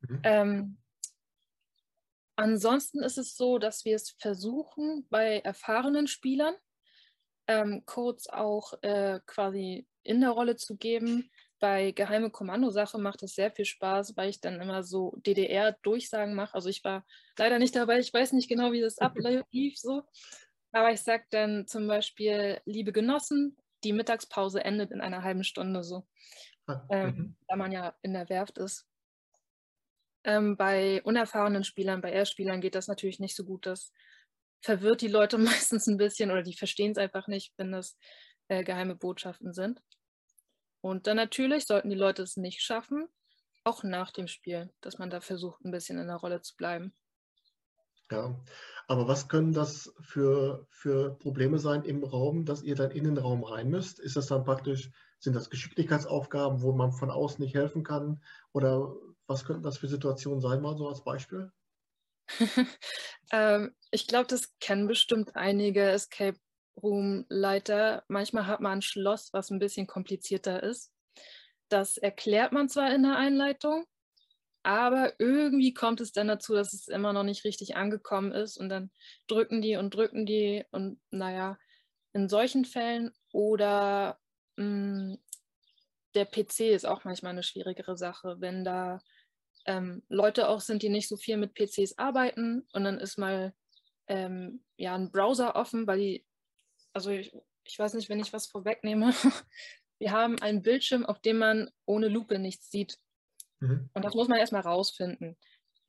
Mhm. 0.00 0.20
Ähm, 0.24 0.78
Ansonsten 2.36 3.02
ist 3.02 3.16
es 3.18 3.36
so, 3.36 3.58
dass 3.58 3.84
wir 3.84 3.96
es 3.96 4.14
versuchen, 4.18 5.06
bei 5.08 5.38
erfahrenen 5.40 6.06
Spielern 6.06 6.54
ähm, 7.46 7.84
Codes 7.86 8.28
auch 8.28 8.74
äh, 8.82 9.20
quasi 9.26 9.86
in 10.02 10.20
der 10.20 10.30
Rolle 10.30 10.56
zu 10.56 10.76
geben. 10.76 11.30
Bei 11.58 11.92
geheime 11.92 12.30
Kommandosache 12.30 12.98
macht 12.98 13.22
es 13.22 13.34
sehr 13.34 13.50
viel 13.50 13.64
Spaß, 13.64 14.16
weil 14.16 14.28
ich 14.28 14.40
dann 14.40 14.60
immer 14.60 14.82
so 14.82 15.14
DDR-Durchsagen 15.24 16.34
mache. 16.34 16.54
Also 16.54 16.68
ich 16.68 16.84
war 16.84 17.06
leider 17.38 17.58
nicht 17.58 17.74
dabei, 17.74 17.98
ich 17.98 18.12
weiß 18.12 18.32
nicht 18.32 18.48
genau, 18.48 18.72
wie 18.72 18.82
das 18.82 18.98
ablief 18.98 19.78
so. 19.78 20.02
Aber 20.72 20.92
ich 20.92 21.00
sage 21.00 21.24
dann 21.30 21.66
zum 21.66 21.88
Beispiel, 21.88 22.60
liebe 22.66 22.92
Genossen, 22.92 23.56
die 23.82 23.94
Mittagspause 23.94 24.62
endet 24.62 24.90
in 24.90 25.00
einer 25.00 25.22
halben 25.22 25.44
Stunde 25.44 25.82
so. 25.82 26.06
Ah, 26.66 26.84
ähm, 26.90 27.06
mhm. 27.06 27.36
da 27.48 27.56
man 27.56 27.72
ja 27.72 27.94
in 28.02 28.12
der 28.12 28.28
Werft 28.28 28.58
ist. 28.58 28.86
Ähm, 30.26 30.56
bei 30.56 31.00
unerfahrenen 31.04 31.62
Spielern, 31.62 32.00
bei 32.00 32.10
Erstspielern 32.10 32.60
geht 32.60 32.74
das 32.74 32.88
natürlich 32.88 33.20
nicht 33.20 33.36
so 33.36 33.44
gut. 33.44 33.64
Das 33.64 33.92
verwirrt 34.60 35.00
die 35.00 35.08
Leute 35.08 35.38
meistens 35.38 35.86
ein 35.86 35.96
bisschen 35.96 36.32
oder 36.32 36.42
die 36.42 36.56
verstehen 36.56 36.90
es 36.90 36.98
einfach 36.98 37.28
nicht, 37.28 37.54
wenn 37.56 37.70
das 37.70 37.96
äh, 38.48 38.64
geheime 38.64 38.96
Botschaften 38.96 39.54
sind. 39.54 39.80
Und 40.80 41.06
dann 41.06 41.16
natürlich 41.16 41.66
sollten 41.66 41.90
die 41.90 41.96
Leute 41.96 42.22
es 42.22 42.36
nicht 42.36 42.60
schaffen, 42.60 43.06
auch 43.64 43.84
nach 43.84 44.10
dem 44.10 44.26
Spiel, 44.26 44.72
dass 44.80 44.98
man 44.98 45.10
da 45.10 45.20
versucht, 45.20 45.64
ein 45.64 45.70
bisschen 45.70 45.98
in 45.98 46.08
der 46.08 46.16
Rolle 46.16 46.42
zu 46.42 46.56
bleiben. 46.56 46.92
Ja, 48.10 48.40
aber 48.86 49.08
was 49.08 49.28
können 49.28 49.52
das 49.52 49.92
für, 50.00 50.66
für 50.70 51.16
Probleme 51.18 51.58
sein 51.58 51.82
im 51.82 52.04
Raum, 52.04 52.44
dass 52.44 52.62
ihr 52.62 52.76
dann 52.76 52.92
in 52.92 53.04
den 53.04 53.18
Raum 53.18 53.42
rein 53.42 53.68
müsst? 53.68 53.98
Ist 53.98 54.16
das 54.16 54.26
dann 54.26 54.44
praktisch, 54.44 54.90
sind 55.18 55.34
das 55.34 55.50
Geschicklichkeitsaufgaben, 55.50 56.62
wo 56.62 56.72
man 56.72 56.92
von 56.92 57.10
außen 57.10 57.42
nicht 57.42 57.56
helfen 57.56 57.82
kann? 57.82 58.22
Oder 58.52 58.94
was 59.26 59.44
könnten 59.44 59.62
das 59.62 59.78
für 59.78 59.88
Situationen 59.88 60.40
sein, 60.40 60.60
mal 60.60 60.76
so 60.76 60.88
als 60.88 61.02
Beispiel? 61.02 61.52
ähm, 63.32 63.74
ich 63.90 64.06
glaube, 64.06 64.26
das 64.26 64.56
kennen 64.58 64.86
bestimmt 64.86 65.36
einige 65.36 65.82
Escape 65.82 66.38
Room-Leiter. 66.82 68.04
Manchmal 68.08 68.46
hat 68.46 68.60
man 68.60 68.78
ein 68.78 68.82
Schloss, 68.82 69.32
was 69.32 69.50
ein 69.50 69.58
bisschen 69.58 69.86
komplizierter 69.86 70.62
ist. 70.62 70.92
Das 71.68 71.96
erklärt 71.96 72.52
man 72.52 72.68
zwar 72.68 72.94
in 72.94 73.02
der 73.02 73.16
Einleitung, 73.16 73.86
aber 74.62 75.14
irgendwie 75.18 75.74
kommt 75.74 76.00
es 76.00 76.12
dann 76.12 76.28
dazu, 76.28 76.54
dass 76.54 76.72
es 76.72 76.88
immer 76.88 77.12
noch 77.12 77.24
nicht 77.24 77.44
richtig 77.44 77.76
angekommen 77.76 78.32
ist 78.32 78.56
und 78.56 78.68
dann 78.68 78.90
drücken 79.26 79.62
die 79.62 79.76
und 79.76 79.94
drücken 79.94 80.26
die 80.26 80.64
und 80.70 81.00
naja, 81.10 81.58
in 82.12 82.28
solchen 82.28 82.64
Fällen 82.64 83.12
oder 83.32 84.18
mh, 84.56 84.64
mm, 85.14 85.18
der 86.14 86.24
PC 86.24 86.60
ist 86.72 86.86
auch 86.86 87.04
manchmal 87.04 87.32
eine 87.32 87.42
schwierigere 87.42 87.96
Sache, 87.96 88.36
wenn 88.40 88.64
da 88.64 89.00
ähm, 89.66 90.02
Leute 90.08 90.48
auch 90.48 90.60
sind, 90.60 90.82
die 90.82 90.88
nicht 90.88 91.08
so 91.08 91.16
viel 91.16 91.36
mit 91.36 91.54
PCs 91.54 91.98
arbeiten 91.98 92.66
und 92.72 92.84
dann 92.84 92.98
ist 92.98 93.18
mal 93.18 93.54
ähm, 94.08 94.62
ja, 94.76 94.94
ein 94.94 95.10
Browser 95.10 95.56
offen, 95.56 95.86
weil 95.86 95.98
die 95.98 96.26
also 96.96 97.10
ich, 97.10 97.36
ich 97.64 97.78
weiß 97.78 97.92
nicht, 97.92 98.08
wenn 98.08 98.20
ich 98.20 98.32
was 98.32 98.46
vorwegnehme, 98.46 99.12
wir 99.98 100.12
haben 100.12 100.40
einen 100.40 100.62
Bildschirm, 100.62 101.04
auf 101.04 101.20
dem 101.20 101.36
man 101.36 101.70
ohne 101.84 102.08
Lupe 102.08 102.38
nichts 102.38 102.70
sieht. 102.70 102.98
Mhm. 103.60 103.90
Und 103.92 104.04
das 104.04 104.14
muss 104.14 104.28
man 104.28 104.38
erstmal 104.38 104.62
rausfinden. 104.62 105.36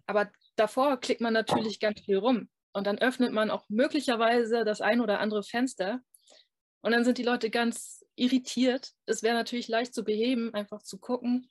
Aber 0.06 0.30
davor 0.58 0.98
klickt 0.98 1.22
man 1.22 1.34
natürlich 1.34 1.80
ganz 1.80 2.02
viel 2.02 2.18
rum. 2.18 2.50
Und 2.74 2.86
dann 2.88 2.98
öffnet 2.98 3.32
man 3.32 3.52
auch 3.52 3.64
möglicherweise 3.70 4.66
das 4.66 4.82
ein 4.82 5.00
oder 5.00 5.22
andere 5.22 5.44
Fenster. 5.44 6.02
Und 6.82 6.92
dann 6.92 7.06
sind 7.06 7.18
die 7.18 7.24
Leute 7.24 7.50
ganz 7.50 8.06
irritiert. 8.16 8.92
Es 9.06 9.24
wäre 9.24 9.36
natürlich 9.36 9.70
leicht 9.70 9.94
zu 9.94 10.04
beheben, 10.04 10.54
einfach 10.54 10.84
zu 10.84 11.00
gucken, 11.00 11.50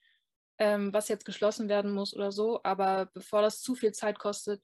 ähm, 0.59 0.93
was 0.93 1.09
jetzt 1.09 1.25
geschlossen 1.25 1.69
werden 1.69 1.93
muss 1.93 2.15
oder 2.15 2.33
so. 2.33 2.61
Aber 2.63 3.07
bevor 3.13 3.43
das 3.43 3.61
zu 3.61 3.75
viel 3.75 3.93
Zeit 3.93 4.19
kostet, 4.19 4.63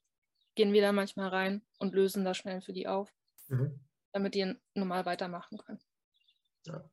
gehen 0.55 0.73
wir 0.73 0.83
da 0.83 0.93
manchmal 0.93 1.29
rein 1.29 1.63
und 1.79 1.95
lösen 1.95 2.25
das 2.25 2.37
schnell 2.37 2.61
für 2.61 2.73
die 2.73 2.87
auf, 2.87 3.13
mhm. 3.49 3.81
damit 4.13 4.35
die 4.35 4.55
normal 4.75 5.07
weitermachen 5.07 5.59
können. 5.59 5.81
Ja. 6.67 6.85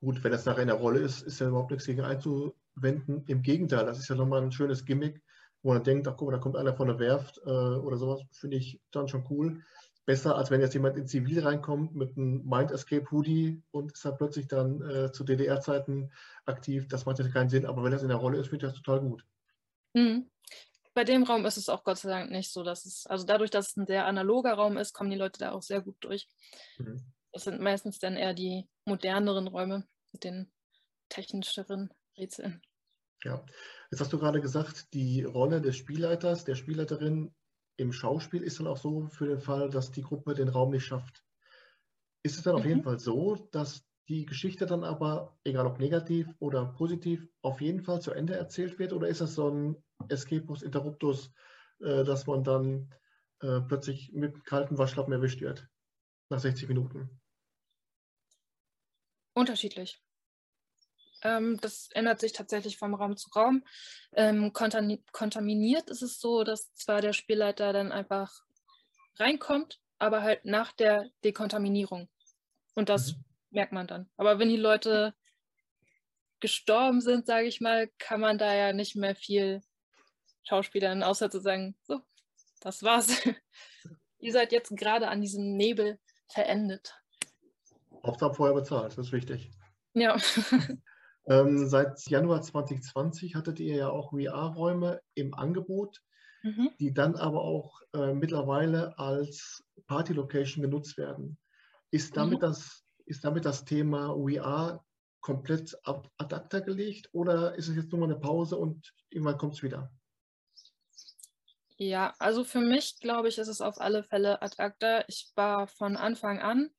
Gut, 0.00 0.22
wenn 0.22 0.32
das 0.32 0.44
nachher 0.44 0.62
in 0.62 0.68
der 0.68 0.76
Rolle 0.76 1.00
ist, 1.00 1.22
ist 1.22 1.40
ja 1.40 1.48
überhaupt 1.48 1.70
nichts 1.70 1.86
gegen 1.86 2.02
einzuwenden. 2.02 3.24
Im 3.26 3.42
Gegenteil, 3.42 3.86
das 3.86 3.98
ist 3.98 4.08
ja 4.08 4.14
nochmal 4.14 4.42
ein 4.42 4.52
schönes 4.52 4.84
Gimmick, 4.84 5.22
wo 5.62 5.72
man 5.72 5.82
denkt, 5.82 6.06
ach 6.06 6.16
guck 6.16 6.28
mal, 6.28 6.36
da 6.36 6.42
kommt 6.42 6.56
einer 6.56 6.74
von 6.74 6.88
der 6.88 6.98
Werft 6.98 7.38
äh, 7.38 7.50
oder 7.50 7.96
sowas, 7.96 8.22
finde 8.32 8.58
ich 8.58 8.80
dann 8.90 9.08
schon 9.08 9.26
cool. 9.30 9.62
Besser, 10.06 10.36
als 10.36 10.50
wenn 10.50 10.60
jetzt 10.60 10.74
jemand 10.74 10.96
in 10.96 11.06
Zivil 11.06 11.40
reinkommt 11.40 11.94
mit 11.94 12.16
einem 12.16 12.44
Mind 12.44 12.70
Escape 12.70 13.10
Hoodie 13.10 13.62
und 13.70 13.92
ist 13.92 14.04
dann 14.04 14.16
plötzlich 14.16 14.46
dann 14.48 14.82
äh, 14.82 15.12
zu 15.12 15.24
DDR-Zeiten 15.24 16.12
aktiv. 16.44 16.88
Das 16.88 17.06
macht 17.06 17.18
ja 17.18 17.28
keinen 17.28 17.48
Sinn, 17.48 17.64
aber 17.64 17.82
wenn 17.82 17.92
das 17.92 18.02
in 18.02 18.08
der 18.08 18.18
Rolle 18.18 18.38
ist, 18.38 18.48
finde 18.48 18.66
ich 18.66 18.72
das 18.72 18.82
total 18.82 19.00
gut. 19.00 19.24
Mhm. 19.94 20.30
Bei 20.92 21.04
dem 21.04 21.24
Raum 21.24 21.44
ist 21.46 21.56
es 21.56 21.68
auch 21.68 21.84
Gott 21.84 21.98
sei 21.98 22.10
Dank 22.10 22.30
nicht 22.30 22.52
so, 22.52 22.62
dass 22.62 22.84
es, 22.84 23.06
also 23.06 23.24
dadurch, 23.24 23.50
dass 23.50 23.70
es 23.70 23.76
ein 23.76 23.86
sehr 23.86 24.06
analoger 24.06 24.52
Raum 24.52 24.76
ist, 24.76 24.92
kommen 24.92 25.10
die 25.10 25.16
Leute 25.16 25.38
da 25.38 25.52
auch 25.52 25.62
sehr 25.62 25.80
gut 25.80 25.96
durch. 26.00 26.28
Mhm. 26.78 27.02
Das 27.32 27.44
sind 27.44 27.60
meistens 27.60 27.98
dann 27.98 28.16
eher 28.16 28.34
die 28.34 28.68
moderneren 28.84 29.48
Räume 29.48 29.86
mit 30.12 30.22
den 30.22 30.52
technischeren 31.08 31.92
Rätseln. 32.16 32.62
Ja, 33.24 33.44
jetzt 33.90 34.00
hast 34.00 34.12
du 34.12 34.18
gerade 34.18 34.40
gesagt, 34.40 34.92
die 34.92 35.24
Rolle 35.24 35.60
des 35.60 35.76
Spielleiters, 35.76 36.44
der 36.44 36.54
Spielleiterin 36.54 37.34
im 37.76 37.92
Schauspiel 37.92 38.42
ist 38.42 38.60
dann 38.60 38.66
auch 38.66 38.76
so 38.76 39.08
für 39.08 39.26
den 39.26 39.40
Fall, 39.40 39.70
dass 39.70 39.90
die 39.90 40.02
Gruppe 40.02 40.34
den 40.34 40.48
Raum 40.48 40.70
nicht 40.70 40.84
schafft. 40.84 41.24
Ist 42.22 42.36
es 42.36 42.42
dann 42.42 42.54
mhm. 42.54 42.60
auf 42.60 42.66
jeden 42.66 42.82
Fall 42.82 42.98
so, 42.98 43.48
dass 43.52 43.86
die 44.08 44.26
Geschichte 44.26 44.66
dann 44.66 44.84
aber, 44.84 45.38
egal 45.44 45.66
ob 45.66 45.78
negativ 45.78 46.28
oder 46.38 46.66
positiv, 46.66 47.26
auf 47.42 47.60
jeden 47.60 47.82
Fall 47.82 48.00
zu 48.00 48.12
Ende 48.12 48.34
erzählt 48.34 48.78
wird? 48.78 48.92
Oder 48.92 49.08
ist 49.08 49.20
das 49.20 49.34
so 49.34 49.48
ein 49.48 49.82
Escapus 50.08 50.62
Interruptus, 50.62 51.32
äh, 51.80 52.04
dass 52.04 52.26
man 52.26 52.44
dann 52.44 52.94
äh, 53.40 53.60
plötzlich 53.60 54.12
mit 54.12 54.44
kaltem 54.44 54.78
Waschlappen 54.78 55.12
erwischt 55.12 55.40
wird 55.40 55.66
nach 56.30 56.38
60 56.38 56.68
Minuten? 56.68 57.20
Unterschiedlich. 59.34 60.03
Ähm, 61.24 61.58
das 61.60 61.88
ändert 61.92 62.20
sich 62.20 62.32
tatsächlich 62.32 62.76
vom 62.76 62.94
Raum 62.94 63.16
zu 63.16 63.30
Raum. 63.30 63.64
Ähm, 64.12 64.52
kontaminiert 64.52 65.90
ist 65.90 66.02
es 66.02 66.20
so, 66.20 66.44
dass 66.44 66.72
zwar 66.74 67.00
der 67.00 67.14
Spielleiter 67.14 67.72
dann 67.72 67.90
einfach 67.90 68.30
reinkommt, 69.18 69.80
aber 69.98 70.22
halt 70.22 70.44
nach 70.44 70.72
der 70.72 71.08
Dekontaminierung. 71.24 72.08
Und 72.74 72.90
das 72.90 73.14
mhm. 73.14 73.24
merkt 73.50 73.72
man 73.72 73.86
dann. 73.86 74.10
Aber 74.16 74.38
wenn 74.38 74.50
die 74.50 74.56
Leute 74.56 75.14
gestorben 76.40 77.00
sind, 77.00 77.26
sage 77.26 77.46
ich 77.46 77.60
mal, 77.62 77.88
kann 77.98 78.20
man 78.20 78.36
da 78.36 78.54
ja 78.54 78.72
nicht 78.74 78.96
mehr 78.96 79.16
viel 79.16 79.62
Schauspielern, 80.42 81.02
außer 81.02 81.30
zu 81.30 81.40
sagen, 81.40 81.74
so, 81.84 82.02
das 82.60 82.82
war's. 82.82 83.08
Ihr 84.18 84.32
seid 84.32 84.52
jetzt 84.52 84.76
gerade 84.76 85.08
an 85.08 85.22
diesem 85.22 85.56
Nebel 85.56 85.98
verendet. 86.28 86.94
Hauptsache 88.04 88.34
vorher 88.34 88.54
bezahlt, 88.54 88.92
das 88.92 89.06
ist 89.06 89.12
wichtig. 89.12 89.50
Ja. 89.94 90.18
Ähm, 91.26 91.66
seit 91.68 92.00
Januar 92.08 92.42
2020 92.42 93.34
hattet 93.34 93.60
ihr 93.60 93.76
ja 93.76 93.88
auch 93.88 94.10
VR-Räume 94.10 95.00
im 95.14 95.34
Angebot, 95.34 96.02
mhm. 96.42 96.70
die 96.78 96.92
dann 96.92 97.16
aber 97.16 97.42
auch 97.42 97.80
äh, 97.94 98.12
mittlerweile 98.12 98.98
als 98.98 99.64
Party-Location 99.86 100.62
genutzt 100.62 100.98
werden. 100.98 101.38
Ist 101.90 102.16
damit, 102.16 102.38
mhm. 102.38 102.42
das, 102.42 102.84
ist 103.06 103.24
damit 103.24 103.44
das 103.44 103.64
Thema 103.64 104.14
VR 104.14 104.84
komplett 105.20 105.74
ad 105.84 106.08
acta 106.18 106.60
gelegt 106.60 107.08
oder 107.12 107.54
ist 107.54 107.68
es 107.68 107.76
jetzt 107.76 107.90
nur 107.90 108.00
mal 108.00 108.10
eine 108.10 108.20
Pause 108.20 108.58
und 108.58 108.92
irgendwann 109.08 109.38
kommt 109.38 109.54
es 109.54 109.62
wieder? 109.62 109.90
Ja, 111.76 112.14
also 112.18 112.44
für 112.44 112.60
mich 112.60 113.00
glaube 113.00 113.28
ich, 113.28 113.38
ist 113.38 113.48
es 113.48 113.62
auf 113.62 113.80
alle 113.80 114.04
Fälle 114.04 114.42
ad 114.42 114.56
acta. 114.58 115.04
Ich 115.08 115.32
war 115.34 115.66
von 115.66 115.96
Anfang 115.96 116.40
an 116.40 116.70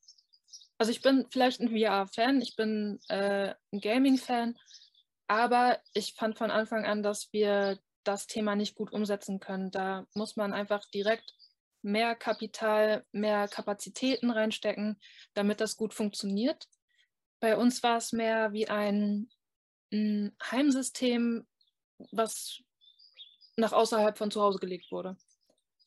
also 0.78 0.92
ich 0.92 1.02
bin 1.02 1.26
vielleicht 1.30 1.62
ein 1.62 1.70
VR-Fan, 1.70 2.42
ich 2.42 2.56
bin 2.56 3.00
äh, 3.08 3.54
ein 3.72 3.80
Gaming-Fan, 3.80 4.58
aber 5.28 5.80
ich 5.94 6.14
fand 6.14 6.38
von 6.38 6.52
Anfang 6.52 6.86
an, 6.86 7.02
dass 7.02 7.32
wir 7.32 7.80
das 8.04 8.28
Thema 8.28 8.56
nicht 8.56 8.76
gut 8.76 8.92
umsetzen 8.92 9.40
können. 9.40 9.72
Da 9.72 10.06
muss 10.14 10.36
man 10.36 10.54
einfach 10.54 10.86
direkt 10.94 11.34
mehr 11.82 12.16
Kapital, 12.16 13.06
mehr 13.12 13.48
Kapazitäten 13.48 14.32
reinstecken, 14.32 15.00
damit 15.34 15.62
das 15.62 15.78
gut 15.78 15.94
funktioniert. 15.94 16.68
Bei 17.40 17.58
uns 17.58 17.84
war 17.84 17.98
es 17.98 18.12
mehr 18.12 18.54
wie 18.54 18.68
ein, 18.68 19.30
ein 19.92 20.36
Heimsystem, 20.52 21.48
was 22.12 22.62
nach 23.56 23.72
außerhalb 23.72 24.18
von 24.18 24.32
zu 24.32 24.42
Hause 24.42 24.60
gelegt 24.60 24.92
wurde. 24.92 25.16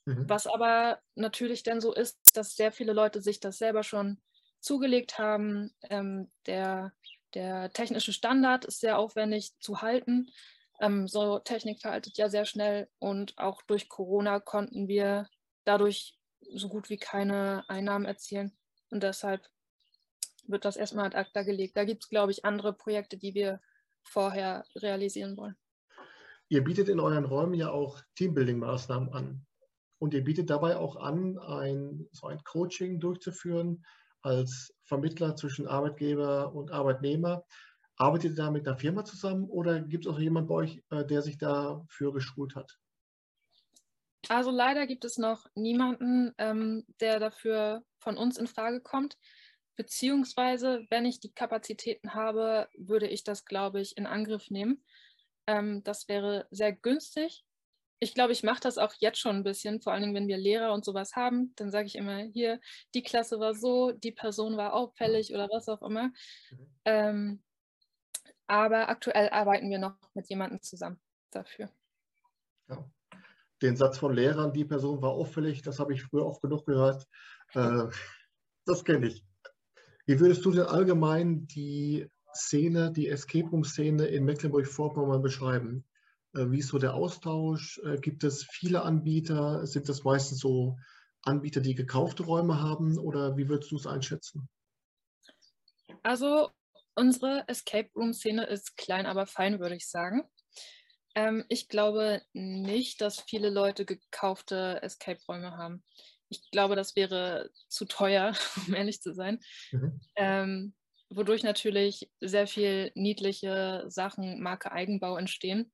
Mhm. 0.07 0.29
Was 0.29 0.47
aber 0.47 1.01
natürlich 1.15 1.63
dann 1.63 1.81
so 1.81 1.93
ist, 1.93 2.19
dass 2.37 2.57
sehr 2.57 2.73
viele 2.73 2.93
Leute 2.93 3.21
sich 3.21 3.41
das 3.41 3.59
selber 3.59 3.83
schon 3.83 4.21
zugelegt 4.61 5.19
haben. 5.19 5.73
Ähm, 5.89 6.31
der, 6.47 6.93
der 7.35 7.73
technische 7.73 8.13
Standard 8.13 8.65
ist 8.65 8.81
sehr 8.81 8.99
aufwendig 8.99 9.53
zu 9.61 9.83
halten. 9.83 10.31
Ähm, 10.81 11.09
so 11.09 11.39
Technik 11.39 11.81
veraltet 11.81 12.17
ja 12.17 12.29
sehr 12.29 12.45
schnell 12.45 12.89
und 12.99 13.37
auch 13.39 13.63
durch 13.63 13.89
Corona 13.89 14.41
konnten 14.41 14.89
wir 14.89 15.29
dadurch 15.65 16.17
so 16.55 16.69
gut 16.69 16.89
wie 16.89 16.97
keine 16.97 17.65
Einnahmen 17.69 18.05
erzielen. 18.05 18.57
Und 18.91 19.03
deshalb 19.03 19.47
wird 20.47 20.65
das 20.65 20.77
erstmal 20.77 21.07
ad 21.07 21.17
acta 21.17 21.43
gelegt. 21.43 21.77
Da 21.77 21.85
gibt 21.85 22.05
es, 22.05 22.09
glaube 22.09 22.33
ich, 22.33 22.45
andere 22.45 22.73
Projekte, 22.73 23.19
die 23.19 23.35
wir 23.35 23.61
vorher 24.03 24.65
realisieren 24.77 25.37
wollen. 25.37 25.57
Ihr 26.49 26.65
bietet 26.65 26.89
in 26.89 27.01
euren 27.01 27.27
Räumen 27.27 27.55
ja 27.55 27.71
auch 27.71 28.01
Teambuilding-Maßnahmen 28.17 29.13
an. 29.13 29.47
Und 29.99 30.15
ihr 30.15 30.25
bietet 30.25 30.49
dabei 30.49 30.77
auch 30.77 30.97
an, 30.97 31.39
ein, 31.39 32.09
so 32.13 32.29
ein 32.29 32.43
Coaching 32.45 33.01
durchzuführen, 33.01 33.85
als 34.23 34.75
Vermittler 34.85 35.37
zwischen 35.37 35.67
Arbeitgeber 35.67 36.55
und 36.55 36.71
Arbeitnehmer. 36.73 37.45
Arbeitet 37.97 38.33
ihr 38.33 38.37
da 38.37 38.51
mit 38.51 38.67
einer 38.67 38.79
Firma 38.79 39.05
zusammen 39.05 39.49
oder 39.49 39.81
gibt 39.81 40.07
es 40.07 40.13
auch 40.13 40.19
jemanden 40.19 40.49
bei 40.49 40.55
euch, 40.55 40.83
äh, 40.91 41.05
der 41.05 41.23
sich 41.23 41.39
dafür 41.39 42.13
geschult 42.13 42.55
hat? 42.55 42.79
Also 44.29 44.51
leider 44.51 44.87
gibt 44.87 45.05
es 45.05 45.17
noch 45.17 45.47
niemanden, 45.55 46.35
ähm, 46.39 46.85
der 47.01 47.19
dafür 47.19 47.85
von 47.99 48.17
uns 48.17 48.37
in 48.37 48.47
Frage 48.47 48.81
kommt. 48.81 49.17
Beziehungsweise, 49.77 50.87
wenn 50.91 51.07
ich 51.07 51.21
die 51.21 51.33
Kapazitäten 51.33 52.15
habe, 52.15 52.69
würde 52.77 53.07
ich 53.07 53.23
das, 53.25 53.45
glaube 53.45 53.81
ich, 53.81 53.97
in 53.97 54.07
Angriff 54.07 54.51
nehmen. 54.51 54.85
Ähm, 55.47 55.83
das 55.85 56.09
wäre 56.09 56.47
sehr 56.51 56.73
günstig 56.73 57.45
ich 58.01 58.15
glaube, 58.15 58.33
ich 58.33 58.43
mache 58.43 58.61
das 58.61 58.79
auch 58.79 58.95
jetzt 58.99 59.19
schon 59.19 59.37
ein 59.37 59.43
bisschen, 59.43 59.81
vor 59.81 59.93
allen 59.93 60.03
Dingen, 60.03 60.15
wenn 60.15 60.29
wir 60.29 60.39
Lehrer 60.39 60.73
und 60.73 60.85
sowas 60.85 61.17
haben, 61.17 61.53
dann 61.57 61.71
sage 61.71 61.87
ich 61.87 61.97
immer, 61.97 62.19
hier, 62.19 62.61
die 62.95 63.03
Klasse 63.03 63.41
war 63.41 63.55
so, 63.55 63.93
die 63.93 64.13
Person 64.13 64.57
war 64.57 64.73
auffällig 64.73 65.35
oder 65.35 65.49
was 65.51 65.69
auch 65.69 65.83
immer. 65.83 66.09
Mhm. 66.51 66.67
Ähm, 66.85 67.43
aber 68.47 68.89
aktuell 68.89 69.29
arbeiten 69.31 69.71
wir 69.71 69.79
noch 69.79 69.97
mit 70.15 70.29
jemandem 70.29 70.63
zusammen 70.63 71.01
dafür. 71.31 71.71
Ja. 72.69 72.89
Den 73.61 73.77
Satz 73.77 73.99
von 73.99 74.15
Lehrern, 74.15 74.53
die 74.53 74.65
Person 74.65 75.03
war 75.03 75.11
auffällig, 75.11 75.63
das 75.63 75.81
habe 75.81 75.93
ich 75.93 76.05
früher 76.05 76.25
oft 76.25 76.41
genug 76.41 76.65
gehört. 76.67 77.07
Äh, 77.55 77.87
das 78.65 78.85
kenne 78.85 79.09
ich. 79.09 79.25
Wie 80.07 80.21
würdest 80.21 80.45
du 80.45 80.53
denn 80.53 80.67
allgemein 80.67 81.47
die 81.49 82.09
Szene, 82.33 82.93
die 82.93 83.09
Escape 83.09 83.49
Room-Szene 83.49 84.07
in 84.07 84.25
Mecklenburg-Vorpommern 84.25 85.21
beschreiben? 85.21 85.85
Äh, 86.35 86.51
wie 86.51 86.59
ist 86.59 86.69
so 86.69 86.79
der 86.79 86.95
Austausch? 86.95 87.81
Äh, 87.85 87.99
gibt 87.99 88.25
es 88.25 88.47
viele 88.51 88.83
Anbieter? 88.83 89.67
Sind 89.67 89.89
das 89.89 90.05
meistens 90.05 90.39
so 90.39 90.77
Anbieter, 91.23 91.61
die 91.61 91.75
gekaufte 91.75 92.23
Räume 92.23 92.61
haben? 92.61 92.99
Oder 92.99 93.37
wie 93.37 93.49
würdest 93.49 93.71
du 93.71 93.77
es 93.77 93.87
einschätzen? 93.87 94.49
Also 96.03 96.51
unsere 96.95 97.45
Escape 97.49 97.91
Room-Szene 97.95 98.45
ist 98.47 98.77
klein, 98.77 99.07
aber 99.07 99.27
fein, 99.27 99.61
würde 99.61 99.77
ich 99.77 99.89
sagen. 99.89 100.23
Ähm, 101.15 101.45
ich 101.49 101.69
glaube 101.69 102.23
nicht, 102.33 103.01
dass 103.01 103.21
viele 103.21 103.51
Leute 103.51 103.85
gekaufte 103.85 104.81
Escape-Räume 104.83 105.57
haben. 105.57 105.83
Ich 106.29 106.51
glaube, 106.51 106.77
das 106.77 106.97
wäre 106.97 107.51
zu 107.69 107.87
teuer, 107.87 108.33
um 108.67 108.75
ehrlich 108.75 109.01
zu 109.01 109.15
sein. 109.15 109.41
Mhm. 109.73 110.01
Ähm, 110.17 110.75
wodurch 111.11 111.43
natürlich 111.43 112.11
sehr 112.21 112.47
viel 112.47 112.93
niedliche 112.95 113.85
Sachen, 113.89 114.43
Marke 114.43 114.73
Eigenbau 114.73 115.17
entstehen. 115.17 115.73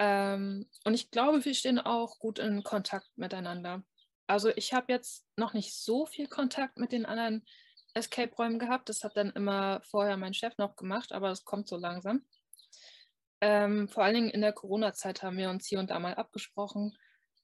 Ähm, 0.00 0.66
und 0.84 0.94
ich 0.94 1.10
glaube, 1.10 1.44
wir 1.44 1.54
stehen 1.54 1.78
auch 1.78 2.18
gut 2.18 2.38
in 2.38 2.64
Kontakt 2.64 3.06
miteinander. 3.16 3.84
Also 4.26 4.48
ich 4.48 4.72
habe 4.72 4.90
jetzt 4.92 5.26
noch 5.36 5.52
nicht 5.52 5.74
so 5.74 6.06
viel 6.06 6.26
Kontakt 6.26 6.78
mit 6.78 6.90
den 6.90 7.04
anderen 7.04 7.44
Escape-Räumen 7.92 8.58
gehabt. 8.58 8.88
Das 8.88 9.04
hat 9.04 9.16
dann 9.16 9.30
immer 9.30 9.82
vorher 9.82 10.16
mein 10.16 10.32
Chef 10.32 10.56
noch 10.56 10.74
gemacht, 10.76 11.12
aber 11.12 11.30
es 11.30 11.44
kommt 11.44 11.68
so 11.68 11.76
langsam. 11.76 12.24
Ähm, 13.42 13.88
vor 13.88 14.02
allen 14.02 14.14
Dingen 14.14 14.30
in 14.30 14.40
der 14.40 14.54
Corona-Zeit 14.54 15.22
haben 15.22 15.36
wir 15.36 15.50
uns 15.50 15.66
hier 15.66 15.78
und 15.78 15.90
da 15.90 15.98
mal 15.98 16.14
abgesprochen, 16.14 16.96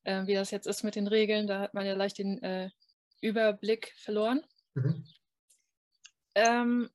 äh, 0.05 0.27
wie 0.27 0.35
das 0.35 0.51
jetzt 0.51 0.67
ist 0.67 0.83
mit 0.83 0.95
den 0.95 1.09
Regeln. 1.09 1.47
Da 1.47 1.61
hat 1.61 1.75
man 1.75 1.85
ja 1.85 1.95
leicht 1.95 2.19
den 2.19 2.43
äh, 2.43 2.71
Überblick 3.21 3.93
verloren. 3.99 4.47
Mhm. 4.75 5.07
Ähm, 6.35 6.91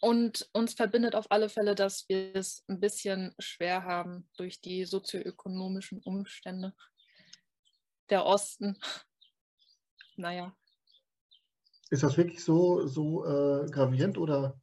und 0.00 0.48
uns 0.52 0.74
verbindet 0.74 1.14
auf 1.14 1.30
alle 1.30 1.48
Fälle, 1.48 1.74
dass 1.74 2.08
wir 2.08 2.34
es 2.34 2.64
ein 2.68 2.80
bisschen 2.80 3.34
schwer 3.38 3.84
haben 3.84 4.28
durch 4.36 4.60
die 4.60 4.84
sozioökonomischen 4.84 6.00
Umstände. 6.02 6.74
Der 8.08 8.26
Osten. 8.26 8.78
Naja. 10.16 10.54
Ist 11.88 12.02
das 12.02 12.18
wirklich 12.18 12.44
so, 12.44 12.86
so 12.86 13.24
äh, 13.24 13.70
gravierend 13.70 14.18
oder? 14.18 14.60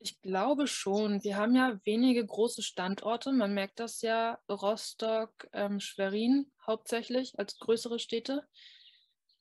Ich 0.00 0.20
glaube 0.20 0.66
schon. 0.66 1.24
Wir 1.24 1.36
haben 1.36 1.56
ja 1.56 1.80
wenige 1.84 2.26
große 2.26 2.62
Standorte. 2.62 3.32
Man 3.32 3.54
merkt 3.54 3.80
das 3.80 4.02
ja 4.02 4.38
Rostock, 4.50 5.48
ähm, 5.54 5.80
Schwerin 5.80 6.52
hauptsächlich 6.66 7.38
als 7.38 7.58
größere 7.58 7.98
Städte. 7.98 8.46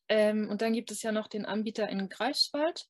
Ähm, 0.08 0.48
und 0.50 0.62
dann 0.62 0.72
gibt 0.72 0.92
es 0.92 1.04
ja 1.04 1.12
noch 1.12 1.28
den 1.28 1.46
Anbieter 1.46 1.90
in 1.90 2.08
Greifswald 2.08 2.88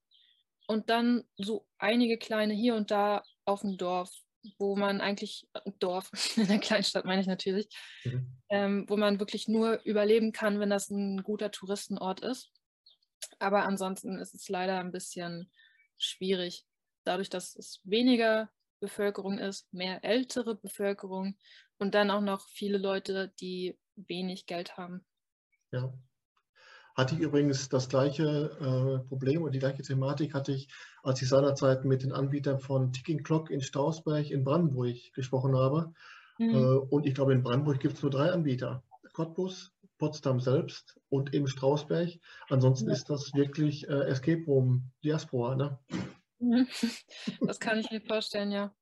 und 0.67 0.89
dann 0.89 1.23
so 1.37 1.65
einige 1.77 2.17
kleine 2.17 2.53
hier 2.53 2.75
und 2.75 2.91
da 2.91 3.23
auf 3.45 3.61
dem 3.61 3.77
Dorf, 3.77 4.11
wo 4.59 4.75
man 4.75 5.01
eigentlich, 5.01 5.47
äh, 5.53 5.71
Dorf, 5.79 6.11
in 6.37 6.47
der 6.47 6.59
Kleinstadt 6.59 7.05
meine 7.05 7.21
ich 7.21 7.27
natürlich, 7.27 7.67
mhm. 8.03 8.37
ähm, 8.49 8.85
wo 8.87 8.97
man 8.97 9.19
wirklich 9.19 9.47
nur 9.47 9.81
überleben 9.83 10.31
kann, 10.31 10.59
wenn 10.59 10.69
das 10.69 10.89
ein 10.89 11.23
guter 11.23 11.51
Touristenort 11.51 12.19
ist. 12.19 12.51
Aber 13.39 13.63
ansonsten 13.63 14.19
ist 14.19 14.35
es 14.35 14.49
leider 14.49 14.79
ein 14.79 14.91
bisschen 14.91 15.51
schwierig, 15.97 16.65
dadurch, 17.03 17.29
dass 17.29 17.55
es 17.55 17.81
weniger 17.83 18.49
Bevölkerung 18.79 19.39
ist, 19.39 19.71
mehr 19.73 20.03
ältere 20.03 20.55
Bevölkerung 20.55 21.37
und 21.79 21.95
dann 21.95 22.11
auch 22.11 22.21
noch 22.21 22.47
viele 22.49 22.77
Leute, 22.77 23.33
die 23.39 23.77
wenig 23.95 24.45
Geld 24.45 24.77
haben. 24.77 25.05
Ja, 25.71 25.93
hatte 26.97 27.13
ich 27.13 27.21
übrigens 27.21 27.69
das 27.69 27.89
gleiche 27.89 28.25
äh, 28.59 29.07
Problem 29.07 29.43
und 29.43 29.53
die 29.53 29.59
gleiche 29.59 29.83
Thematik 29.83 30.33
hatte 30.33 30.51
ich, 30.51 30.67
als 31.03 31.21
ich 31.21 31.29
seinerzeit 31.29 31.85
mit 31.85 32.01
den 32.01 32.11
Anbietern 32.11 32.59
von 32.59 32.91
Ticking 32.91 33.21
Clock 33.23 33.51
in 33.51 33.61
Strausberg 33.61 34.31
in 34.31 34.43
Brandenburg 34.43 34.95
gesprochen 35.13 35.55
habe. 35.55 35.93
Mhm. 36.39 36.49
Äh, 36.49 36.77
und 36.89 37.05
ich 37.05 37.13
glaube, 37.13 37.33
in 37.33 37.43
Brandenburg 37.43 37.79
gibt 37.79 37.97
es 37.97 38.01
nur 38.01 38.09
drei 38.09 38.31
Anbieter. 38.31 38.83
Cottbus, 39.13 39.71
Potsdam 39.99 40.39
selbst 40.39 40.99
und 41.09 41.35
eben 41.35 41.47
Strausberg. 41.47 42.09
Ansonsten 42.49 42.87
ja. 42.87 42.93
ist 42.93 43.11
das 43.11 43.31
wirklich 43.35 43.87
äh, 43.87 44.07
Escape 44.07 44.43
Room 44.45 44.91
Diaspora. 45.03 45.55
Ne? 45.55 45.79
Das 47.41 47.59
kann 47.59 47.79
ich 47.79 47.89
mir 47.89 48.01
vorstellen, 48.01 48.51
ja. 48.51 48.73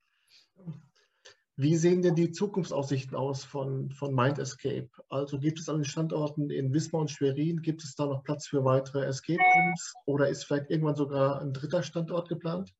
Wie 1.58 1.78
sehen 1.78 2.02
denn 2.02 2.16
die 2.16 2.32
Zukunftsaussichten 2.32 3.16
aus 3.16 3.46
von, 3.46 3.90
von 3.92 4.14
Mind 4.14 4.40
Escape? 4.40 4.90
Also 5.08 5.40
gibt 5.40 5.58
es 5.60 5.70
an 5.70 5.78
den 5.78 5.86
Standorten 5.86 6.50
in 6.50 6.74
Wismar 6.74 7.02
und 7.02 7.12
Schwerin, 7.12 7.62
gibt 7.62 7.82
es 7.84 7.96
da 7.96 8.06
noch 8.06 8.24
Platz 8.24 8.48
für 8.48 8.66
weitere 8.66 9.06
Escape 9.06 9.40
Rooms 9.40 9.94
oder 10.06 10.28
ist 10.28 10.44
vielleicht 10.44 10.70
irgendwann 10.70 10.98
sogar 10.98 11.42
ein 11.42 11.54
dritter 11.54 11.82
Standort 11.82 12.28
geplant? 12.28 12.74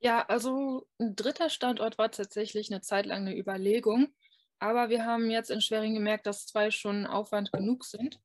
Ja, 0.00 0.26
also 0.26 0.86
ein 0.98 1.16
dritter 1.16 1.48
Standort 1.48 1.96
war 1.96 2.10
tatsächlich 2.10 2.70
eine 2.70 2.82
Zeit 2.82 3.06
lang 3.06 3.26
eine 3.26 3.38
Überlegung, 3.38 4.08
aber 4.58 4.90
wir 4.90 5.06
haben 5.06 5.30
jetzt 5.30 5.50
in 5.50 5.62
Schwerin 5.62 5.94
gemerkt, 5.94 6.26
dass 6.26 6.44
zwei 6.44 6.70
schon 6.70 7.06
Aufwand 7.06 7.50
genug 7.50 7.86
sind. 7.86 8.20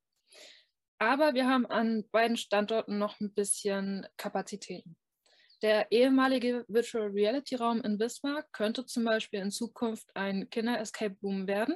Aber 0.97 1.33
wir 1.33 1.47
haben 1.47 1.65
an 1.65 2.03
beiden 2.11 2.35
Standorten 2.35 2.97
noch 2.97 3.21
ein 3.21 3.33
bisschen 3.33 4.05
Kapazitäten. 4.17 4.97
Der 5.61 5.91
ehemalige 5.91 6.63
Virtual 6.69 7.07
Reality 7.07 7.55
Raum 7.55 7.81
in 7.81 7.97
Bismarck 7.97 8.51
könnte 8.53 8.85
zum 8.85 9.03
Beispiel 9.03 9.41
in 9.41 9.51
Zukunft 9.51 10.09
ein 10.15 10.49
Kinder-Escape 10.49 11.17
Room 11.21 11.47
werden. 11.47 11.75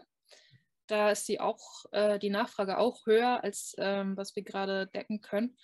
Da 0.87 1.11
ist 1.11 1.27
die, 1.27 1.39
auch, 1.39 1.85
äh, 1.91 2.17
die 2.19 2.29
Nachfrage 2.29 2.77
auch 2.77 3.05
höher, 3.05 3.43
als 3.43 3.75
ähm, 3.77 4.15
was 4.15 4.35
wir 4.35 4.43
gerade 4.43 4.87
decken 4.87 5.21
können. 5.21 5.57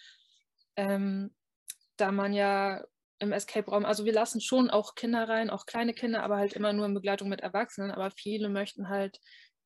Ähm, 0.76 1.34
da 1.98 2.12
man 2.12 2.34
ja 2.34 2.84
im 3.20 3.32
Escape-Raum, 3.32 3.86
also 3.86 4.06
wir 4.06 4.14
lassen 4.14 4.42
schon 4.42 4.70
auch 4.70 4.96
Kinder 4.96 5.28
rein, 5.28 5.50
auch 5.50 5.66
kleine 5.66 5.94
Kinder, 5.94 6.24
aber 6.24 6.38
halt 6.38 6.54
immer 6.54 6.74
nur 6.74 6.86
in 6.86 6.94
Begleitung 6.94 7.30
mit 7.30 7.42
Erwachsenen. 7.42 7.92
Aber 7.92 8.12
viele 8.12 8.50
möchten 8.50 8.90
halt 8.90 9.20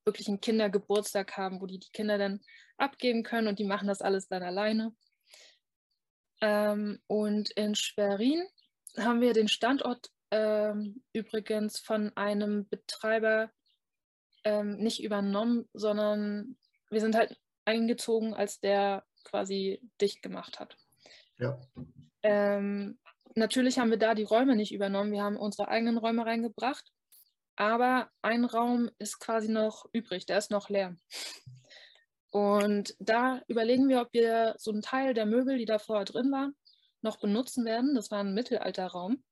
wirklich 0.06 0.28
einen 0.28 0.42
Kindergeburtstag 0.42 1.38
haben, 1.38 1.62
wo 1.62 1.66
die 1.66 1.80
die 1.80 1.92
Kinder 1.92 2.18
dann 2.18 2.42
abgeben 2.78 3.24
können 3.24 3.48
und 3.48 3.60
die 3.60 3.66
machen 3.66 3.88
das 3.88 4.02
alles 4.02 4.28
dann 4.28 4.44
alleine. 4.44 4.94
Ähm, 6.44 7.00
und 7.08 7.52
in 7.52 7.74
Schwerin 7.74 8.46
haben 8.98 9.22
wir 9.22 9.32
den 9.32 9.48
Standort 9.48 10.12
ähm, 10.30 11.02
übrigens 11.14 11.80
von 11.80 12.12
einem 12.18 12.68
Betreiber 12.68 13.50
ähm, 14.44 14.76
nicht 14.76 15.02
übernommen, 15.02 15.70
sondern 15.72 16.58
wir 16.90 17.00
sind 17.00 17.16
halt 17.16 17.40
eingezogen, 17.64 18.34
als 18.34 18.60
der 18.60 19.06
quasi 19.24 19.80
dicht 20.02 20.22
gemacht 20.22 20.60
hat. 20.60 20.76
Ja. 21.38 21.58
Ähm, 22.24 23.00
natürlich 23.36 23.80
haben 23.80 23.92
wir 23.92 23.98
da 23.98 24.14
die 24.14 24.24
Räume 24.24 24.58
nicht 24.58 24.74
übernommen. 24.74 25.14
Wir 25.14 25.24
haben 25.24 25.38
unsere 25.38 25.70
eigenen 25.70 25.98
Räume 25.98 26.26
reingebracht, 26.26 26.92
aber 27.56 28.10
ein 28.22 28.44
Raum 28.44 28.92
ist 29.00 29.20
quasi 29.20 29.48
noch 29.48 29.86
übrig, 29.94 30.26
der 30.26 30.40
ist 30.40 30.52
noch 30.52 30.68
leer. 30.68 30.98
Und 32.34 32.96
da 32.98 33.43
überlegen 33.48 33.88
wir, 33.89 34.02
ob 34.02 34.12
wir 34.12 34.56
so 34.58 34.72
einen 34.72 34.82
Teil 34.82 35.13
der 35.13 35.28
Möbel, 35.28 35.60
die 35.60 35.65
da 35.65 35.78
vorher 35.78 36.04
drin 36.04 36.32
waren, 36.32 36.56
noch 37.04 37.19
benutzen 37.19 37.63
werden. 37.63 37.93
Das 37.93 38.10
war 38.10 38.22
ein 38.22 38.34
Mittelalterraum. 38.34 39.24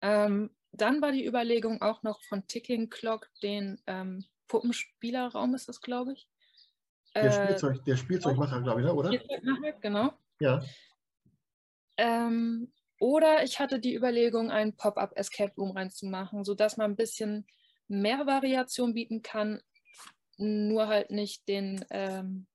Ähm, 0.00 0.54
dann 0.70 1.02
war 1.02 1.10
die 1.10 1.26
Überlegung 1.26 1.82
auch 1.82 2.04
noch 2.04 2.22
von 2.22 2.46
Ticking 2.46 2.90
Clock 2.90 3.28
den 3.42 3.82
ähm, 3.88 4.24
Puppenspielerraum, 4.46 5.56
ist 5.56 5.68
das, 5.68 5.80
glaube 5.80 6.12
ich. 6.12 6.28
Der, 7.16 7.24
äh, 7.24 7.32
Spielzeug, 7.32 7.84
der 7.84 7.96
Spielzeugmacher, 7.96 8.60
glaube 8.62 8.82
ich, 8.82 8.86
ne, 8.86 8.94
oder? 8.94 9.12
Spielzeugmacher, 9.12 9.72
genau. 9.80 10.12
Ja. 10.38 10.62
Ähm, 11.96 12.72
oder 13.00 13.42
ich 13.42 13.58
hatte 13.58 13.80
die 13.80 13.96
Überlegung, 13.96 14.52
einen 14.52 14.76
Pop-up 14.76 15.16
Escape 15.16 15.54
Room 15.56 15.72
reinzumachen, 15.72 16.44
sodass 16.44 16.76
man 16.76 16.92
ein 16.92 16.96
bisschen 16.96 17.48
mehr 17.88 18.28
Variation 18.28 18.94
bieten 18.94 19.22
kann, 19.22 19.60
nur 20.40 20.88
halt 20.88 21.10
nicht 21.10 21.46
den, 21.48 21.84
ähm, 21.90 22.46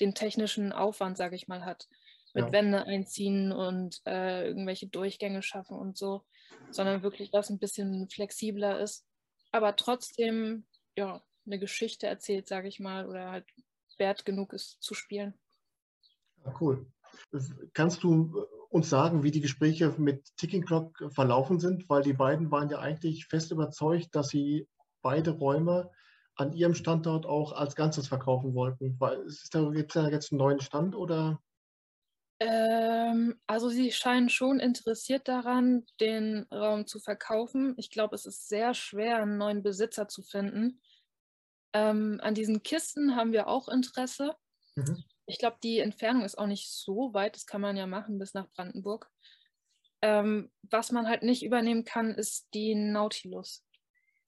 den 0.00 0.14
technischen 0.14 0.72
Aufwand, 0.72 1.16
sage 1.16 1.36
ich 1.36 1.48
mal, 1.48 1.64
hat. 1.64 1.88
Mit 2.34 2.46
ja. 2.46 2.52
Wände 2.52 2.84
einziehen 2.84 3.52
und 3.52 4.02
äh, 4.06 4.46
irgendwelche 4.46 4.86
Durchgänge 4.86 5.42
schaffen 5.42 5.78
und 5.78 5.96
so, 5.96 6.24
sondern 6.70 7.02
wirklich 7.02 7.32
was 7.32 7.48
ein 7.48 7.58
bisschen 7.58 8.08
flexibler 8.10 8.80
ist, 8.80 9.06
aber 9.50 9.76
trotzdem 9.76 10.66
ja, 10.94 11.22
eine 11.46 11.58
Geschichte 11.58 12.06
erzählt, 12.06 12.48
sage 12.48 12.68
ich 12.68 12.80
mal, 12.80 13.06
oder 13.08 13.30
halt 13.30 13.46
wert 13.98 14.24
genug 14.24 14.52
ist 14.52 14.82
zu 14.82 14.94
spielen. 14.94 15.34
Ja, 16.44 16.54
cool. 16.60 16.86
Kannst 17.72 18.02
du 18.02 18.46
uns 18.68 18.90
sagen, 18.90 19.22
wie 19.22 19.30
die 19.30 19.40
Gespräche 19.40 19.94
mit 19.98 20.36
Ticking 20.36 20.64
Clock 20.64 21.10
verlaufen 21.12 21.58
sind? 21.58 21.88
Weil 21.88 22.02
die 22.02 22.12
beiden 22.12 22.50
waren 22.50 22.68
ja 22.68 22.78
eigentlich 22.78 23.26
fest 23.26 23.50
überzeugt, 23.50 24.14
dass 24.14 24.28
sie 24.28 24.68
beide 25.02 25.30
Räume 25.30 25.90
an 26.38 26.52
Ihrem 26.52 26.74
Standort 26.74 27.26
auch 27.26 27.52
als 27.52 27.74
Ganzes 27.74 28.08
verkaufen 28.08 28.54
wollten? 28.54 28.98
Gibt 28.98 29.26
es 29.26 29.50
da 29.50 30.08
jetzt 30.08 30.32
einen 30.32 30.38
neuen 30.38 30.60
Stand 30.60 30.94
oder? 30.94 31.42
Ähm, 32.40 33.40
also 33.48 33.68
Sie 33.68 33.90
scheinen 33.90 34.28
schon 34.28 34.60
interessiert 34.60 35.26
daran, 35.26 35.84
den 36.00 36.46
Raum 36.52 36.86
zu 36.86 37.00
verkaufen. 37.00 37.74
Ich 37.76 37.90
glaube, 37.90 38.14
es 38.14 38.26
ist 38.26 38.48
sehr 38.48 38.74
schwer, 38.74 39.18
einen 39.18 39.38
neuen 39.38 39.62
Besitzer 39.62 40.06
zu 40.06 40.22
finden. 40.22 40.80
Ähm, 41.72 42.20
an 42.22 42.34
diesen 42.34 42.62
Kisten 42.62 43.16
haben 43.16 43.32
wir 43.32 43.48
auch 43.48 43.68
Interesse. 43.68 44.36
Mhm. 44.76 45.02
Ich 45.26 45.38
glaube, 45.38 45.58
die 45.62 45.80
Entfernung 45.80 46.24
ist 46.24 46.38
auch 46.38 46.46
nicht 46.46 46.70
so 46.70 47.12
weit. 47.12 47.34
Das 47.34 47.46
kann 47.46 47.60
man 47.60 47.76
ja 47.76 47.86
machen 47.86 48.18
bis 48.18 48.34
nach 48.34 48.48
Brandenburg. 48.52 49.10
Ähm, 50.00 50.52
was 50.62 50.92
man 50.92 51.08
halt 51.08 51.24
nicht 51.24 51.42
übernehmen 51.42 51.84
kann, 51.84 52.14
ist 52.14 52.48
die 52.54 52.76
Nautilus. 52.76 53.64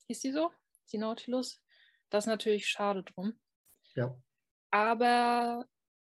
Ist 0.09 0.25
die 0.25 0.33
so? 0.33 0.51
Die 0.92 0.99
Nautilus? 0.99 1.62
Das 2.11 2.25
ist 2.25 2.29
natürlich 2.29 2.66
schade 2.66 3.03
drum. 3.03 3.33
Ja. 3.94 4.14
Aber 4.70 5.64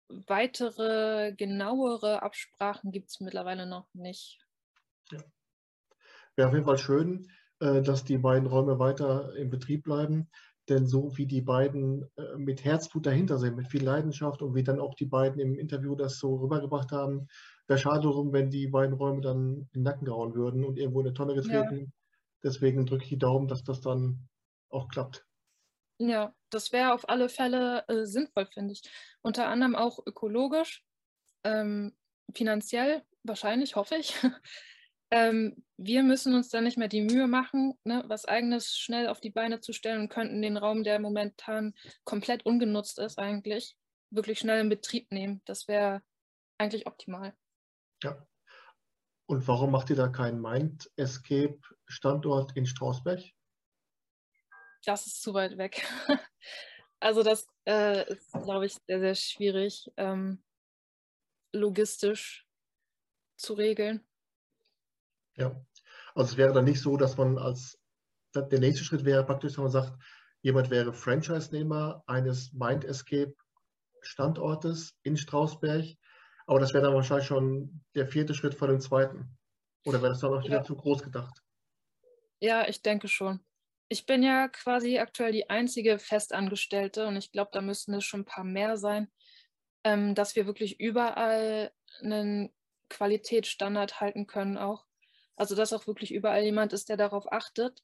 weitere, 0.08 1.32
genauere 1.36 2.22
Absprachen 2.22 2.92
gibt 2.92 3.10
es 3.10 3.20
mittlerweile 3.20 3.66
noch 3.66 3.88
nicht. 3.94 4.38
Ja. 5.10 5.18
Wäre 6.36 6.48
auf 6.48 6.54
jeden 6.54 6.66
Fall 6.66 6.78
schön, 6.78 7.30
äh, 7.60 7.82
dass 7.82 8.04
die 8.04 8.18
beiden 8.18 8.46
Räume 8.46 8.78
weiter 8.78 9.34
in 9.36 9.50
Betrieb 9.50 9.84
bleiben. 9.84 10.28
Denn 10.68 10.86
so 10.86 11.16
wie 11.18 11.26
die 11.26 11.42
beiden 11.42 12.10
äh, 12.16 12.36
mit 12.36 12.64
Herzblut 12.64 13.04
dahinter 13.06 13.38
sind, 13.38 13.56
mit 13.56 13.68
viel 13.68 13.84
Leidenschaft 13.84 14.40
und 14.40 14.54
wie 14.54 14.62
dann 14.62 14.80
auch 14.80 14.94
die 14.94 15.04
beiden 15.04 15.38
im 15.38 15.58
Interview 15.58 15.94
das 15.94 16.18
so 16.18 16.36
rübergebracht 16.36 16.90
haben, 16.90 17.28
wäre 17.66 17.78
schade 17.78 18.08
drum, 18.08 18.32
wenn 18.32 18.50
die 18.50 18.66
beiden 18.68 18.94
Räume 18.94 19.20
dann 19.20 19.54
in 19.56 19.68
den 19.74 19.82
Nacken 19.82 20.06
gehauen 20.06 20.34
würden 20.34 20.64
und 20.64 20.78
irgendwo 20.78 21.00
in 21.00 21.06
eine 21.06 21.14
Tonne 21.14 21.34
getreten. 21.34 21.78
Ja. 21.78 21.86
Deswegen 22.42 22.86
drücke 22.86 23.04
ich 23.04 23.10
die 23.10 23.18
Daumen, 23.18 23.46
dass 23.46 23.62
das 23.62 23.80
dann 23.80 24.28
auch 24.70 24.88
klappt. 24.88 25.26
Ja, 25.98 26.34
das 26.50 26.72
wäre 26.72 26.92
auf 26.92 27.08
alle 27.08 27.28
Fälle 27.28 27.84
äh, 27.88 28.04
sinnvoll, 28.04 28.46
finde 28.46 28.72
ich. 28.72 28.82
Unter 29.22 29.48
anderem 29.48 29.76
auch 29.76 30.00
ökologisch, 30.06 30.84
ähm, 31.44 31.96
finanziell 32.34 33.04
wahrscheinlich, 33.22 33.76
hoffe 33.76 33.96
ich. 33.96 34.14
ähm, 35.10 35.64
wir 35.76 36.02
müssen 36.02 36.34
uns 36.34 36.48
dann 36.48 36.64
nicht 36.64 36.78
mehr 36.78 36.88
die 36.88 37.02
Mühe 37.02 37.26
machen, 37.26 37.74
ne, 37.84 38.04
was 38.06 38.24
eigenes 38.24 38.76
schnell 38.76 39.08
auf 39.08 39.20
die 39.20 39.30
Beine 39.30 39.60
zu 39.60 39.72
stellen 39.72 40.00
und 40.00 40.08
könnten 40.08 40.42
den 40.42 40.56
Raum, 40.56 40.84
der 40.84 40.98
momentan 40.98 41.74
komplett 42.04 42.44
ungenutzt 42.44 42.98
ist, 42.98 43.18
eigentlich 43.18 43.76
wirklich 44.10 44.38
schnell 44.38 44.60
in 44.60 44.68
Betrieb 44.68 45.10
nehmen. 45.12 45.42
Das 45.44 45.68
wäre 45.68 46.02
eigentlich 46.58 46.86
optimal. 46.86 47.34
Ja. 48.02 48.26
Und 49.26 49.48
warum 49.48 49.70
macht 49.70 49.90
ihr 49.90 49.96
da 49.96 50.08
keinen 50.08 50.40
Mind 50.40 50.90
Escape 50.96 51.58
Standort 51.86 52.56
in 52.56 52.66
Strausberg? 52.66 53.20
Das 54.86 55.06
ist 55.06 55.22
zu 55.22 55.34
weit 55.34 55.56
weg. 55.58 55.86
also 57.00 57.22
das 57.22 57.46
äh, 57.66 58.10
ist, 58.12 58.32
glaube 58.32 58.66
ich, 58.66 58.76
sehr, 58.86 59.00
sehr 59.00 59.14
schwierig 59.14 59.90
ähm, 59.96 60.42
logistisch 61.52 62.46
zu 63.36 63.54
regeln. 63.54 64.06
Ja, 65.36 65.64
also 66.14 66.32
es 66.32 66.36
wäre 66.36 66.52
dann 66.52 66.64
nicht 66.64 66.80
so, 66.80 66.96
dass 66.96 67.16
man 67.16 67.38
als 67.38 67.78
der 68.34 68.58
nächste 68.58 68.84
Schritt 68.84 69.04
wäre 69.04 69.24
praktisch, 69.24 69.56
wenn 69.56 69.64
man 69.64 69.72
sagt, 69.72 69.92
jemand 70.42 70.70
wäre 70.70 70.92
Franchise-Nehmer 70.92 72.02
eines 72.06 72.52
Mind 72.52 72.84
Escape 72.84 73.34
Standortes 74.00 74.94
in 75.02 75.16
Strausberg, 75.16 75.96
aber 76.46 76.60
das 76.60 76.74
wäre 76.74 76.84
dann 76.84 76.94
wahrscheinlich 76.94 77.26
schon 77.26 77.82
der 77.94 78.06
vierte 78.06 78.34
Schritt 78.34 78.54
vor 78.54 78.68
dem 78.68 78.80
zweiten. 78.80 79.36
Oder 79.86 80.00
wäre 80.02 80.12
das 80.12 80.20
dann 80.20 80.32
auch 80.32 80.44
wieder 80.44 80.58
ja. 80.58 80.62
zu 80.62 80.76
groß 80.76 81.02
gedacht? 81.02 81.42
Ja, 82.40 82.68
ich 82.68 82.82
denke 82.82 83.08
schon. 83.08 83.40
Ich 83.88 84.06
bin 84.06 84.22
ja 84.22 84.48
quasi 84.48 84.98
aktuell 84.98 85.32
die 85.32 85.50
einzige 85.50 85.98
Festangestellte 85.98 87.06
und 87.06 87.16
ich 87.16 87.32
glaube, 87.32 87.50
da 87.52 87.60
müssten 87.60 87.94
es 87.94 88.04
schon 88.04 88.20
ein 88.20 88.24
paar 88.26 88.44
mehr 88.44 88.76
sein, 88.76 89.08
ähm, 89.84 90.14
dass 90.14 90.36
wir 90.36 90.46
wirklich 90.46 90.80
überall 90.80 91.70
einen 92.02 92.50
Qualitätsstandard 92.88 94.00
halten 94.00 94.26
können 94.26 94.56
auch. 94.56 94.86
Also 95.36 95.54
dass 95.54 95.72
auch 95.72 95.86
wirklich 95.86 96.12
überall 96.12 96.42
jemand 96.44 96.72
ist, 96.72 96.88
der 96.88 96.96
darauf 96.96 97.30
achtet. 97.32 97.82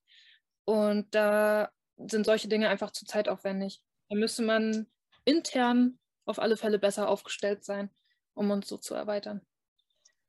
Und 0.64 1.14
da 1.14 1.70
sind 1.96 2.24
solche 2.24 2.48
Dinge 2.48 2.68
einfach 2.68 2.92
zu 2.92 3.04
zeitaufwendig. 3.04 3.82
Da 4.08 4.16
müsste 4.16 4.42
man 4.42 4.86
intern 5.24 5.98
auf 6.24 6.38
alle 6.38 6.56
Fälle 6.56 6.78
besser 6.78 7.08
aufgestellt 7.08 7.64
sein, 7.64 7.90
um 8.34 8.50
uns 8.50 8.68
so 8.68 8.78
zu 8.78 8.94
erweitern. 8.94 9.42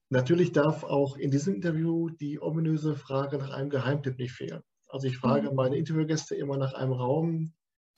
Natürlich 0.10 0.51
darf 0.51 0.84
auch 0.84 1.15
in 1.15 1.31
diesem 1.31 1.55
Interview 1.55 2.10
die 2.10 2.41
ominöse 2.41 2.95
Frage 2.95 3.38
nach 3.38 3.51
einem 3.51 3.69
Geheimtipp 3.69 4.17
nicht 4.17 4.34
fehlen. 4.34 4.62
Also 4.91 5.08
ich 5.08 5.17
frage 5.17 5.49
mhm. 5.49 5.56
meine 5.56 5.77
Interviewgäste 5.77 6.36
immer 6.36 6.58
nach 6.58 6.73
einem 6.73 6.91
Raum, 6.91 7.54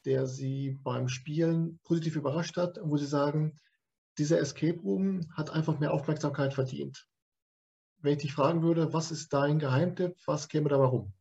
der 0.06 0.28
sie 0.28 0.78
beim 0.84 1.08
Spielen 1.08 1.80
positiv 1.84 2.16
überrascht 2.16 2.58
hat, 2.58 2.80
wo 2.84 2.98
sie 2.98 3.06
sagen, 3.06 3.60
dieser 4.18 4.40
Escape 4.40 4.80
Room 4.82 5.28
hat 5.36 5.50
einfach 5.50 5.80
mehr 5.80 5.94
Aufmerksamkeit 5.94 6.54
verdient. 6.54 7.08
Wenn 7.98 8.14
ich 8.14 8.22
dich 8.22 8.34
fragen 8.34 8.62
würde, 8.62 8.94
was 8.94 9.12
ist 9.12 9.34
dein 9.34 9.60
Geheimtipp, 9.60 10.16
was 10.26 10.50
käme 10.50 10.70
da 10.70 10.78
mal 10.78 10.86
rum? 10.86 11.14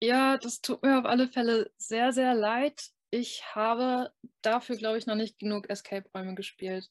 Ja, 0.00 0.38
das 0.38 0.60
tut 0.60 0.82
mir 0.82 0.98
auf 0.98 1.06
alle 1.06 1.28
Fälle 1.28 1.72
sehr, 1.76 2.12
sehr 2.12 2.34
leid. 2.34 2.90
Ich 3.10 3.42
habe 3.54 4.12
dafür, 4.42 4.76
glaube 4.76 4.98
ich, 4.98 5.06
noch 5.06 5.16
nicht 5.16 5.38
genug 5.38 5.68
Escape-Räume 5.68 6.34
gespielt. 6.36 6.88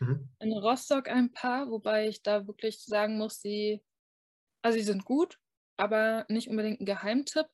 Mhm. 0.00 0.28
In 0.40 0.52
Rostock 0.54 1.08
ein 1.08 1.32
paar, 1.32 1.70
wobei 1.70 2.08
ich 2.08 2.22
da 2.22 2.46
wirklich 2.48 2.82
sagen 2.82 3.16
muss, 3.18 3.40
sie, 3.40 3.84
also 4.62 4.78
sie 4.78 4.84
sind 4.84 5.04
gut, 5.04 5.38
aber 5.76 6.24
nicht 6.28 6.48
unbedingt 6.48 6.80
ein 6.80 6.86
Geheimtipp. 6.86 7.46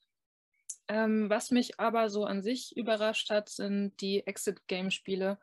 Ähm, 0.87 1.29
was 1.29 1.51
mich 1.51 1.79
aber 1.79 2.09
so 2.09 2.25
an 2.25 2.41
sich 2.41 2.75
überrascht 2.75 3.29
hat, 3.29 3.49
sind 3.49 3.99
die 4.01 4.25
Exit-Game-Spiele, 4.25 5.39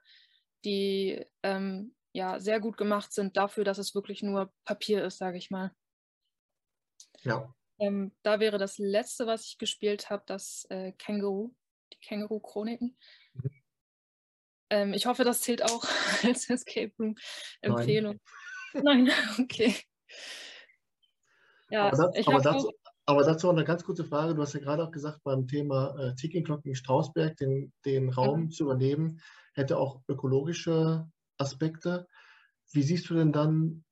die 0.64 1.24
ähm, 1.42 1.94
ja 2.12 2.40
sehr 2.40 2.60
gut 2.60 2.76
gemacht 2.76 3.12
sind 3.12 3.36
dafür, 3.36 3.62
dass 3.62 3.78
es 3.78 3.94
wirklich 3.94 4.22
nur 4.22 4.52
Papier 4.64 5.04
ist, 5.04 5.18
sage 5.18 5.38
ich 5.38 5.50
mal. 5.50 5.72
Ja. 7.22 7.54
Ähm, 7.78 8.12
da 8.22 8.40
wäre 8.40 8.58
das 8.58 8.78
letzte, 8.78 9.26
was 9.26 9.46
ich 9.46 9.58
gespielt 9.58 10.10
habe, 10.10 10.24
das 10.26 10.66
äh, 10.70 10.92
Känguru, 10.92 11.54
die 11.92 11.98
Känguru-Chroniken. 12.00 12.96
Mhm. 13.34 13.62
Ähm, 14.70 14.94
ich 14.94 15.06
hoffe, 15.06 15.24
das 15.24 15.42
zählt 15.42 15.62
auch 15.62 15.84
als 16.24 16.50
Escape 16.50 16.92
Room-Empfehlung. 16.98 18.20
Nein. 18.72 19.04
Nein, 19.04 19.10
okay. 19.38 19.76
Ja, 21.70 21.86
aber, 21.86 21.96
das, 21.96 22.26
aber, 22.26 22.40
dazu, 22.40 22.70
aber, 23.06 23.24
dazu, 23.24 23.50
eine 23.50 23.64
ganz 23.64 23.84
kurze 23.84 24.04
Frage. 24.04 24.34
Du 24.34 24.42
hast 24.42 24.54
ja 24.54 24.60
gerade 24.60 24.84
auch 24.84 24.90
gesagt, 24.90 25.20
beim 25.24 25.46
Thema 25.46 25.96
äh, 25.98 26.14
Ticking 26.14 26.44
Clock 26.44 26.64
in 26.64 26.74
Strausberg, 26.74 27.36
den, 27.36 27.72
den 27.84 28.10
Raum 28.10 28.42
mhm. 28.42 28.50
zu 28.50 28.64
übernehmen, 28.64 29.20
hätte 29.54 29.78
auch 29.78 30.02
ökologische 30.08 31.08
Aspekte. 31.38 32.06
Wie 32.72 32.82
siehst 32.82 33.08
du 33.10 33.14
denn 33.14 33.32
dann 33.32 33.84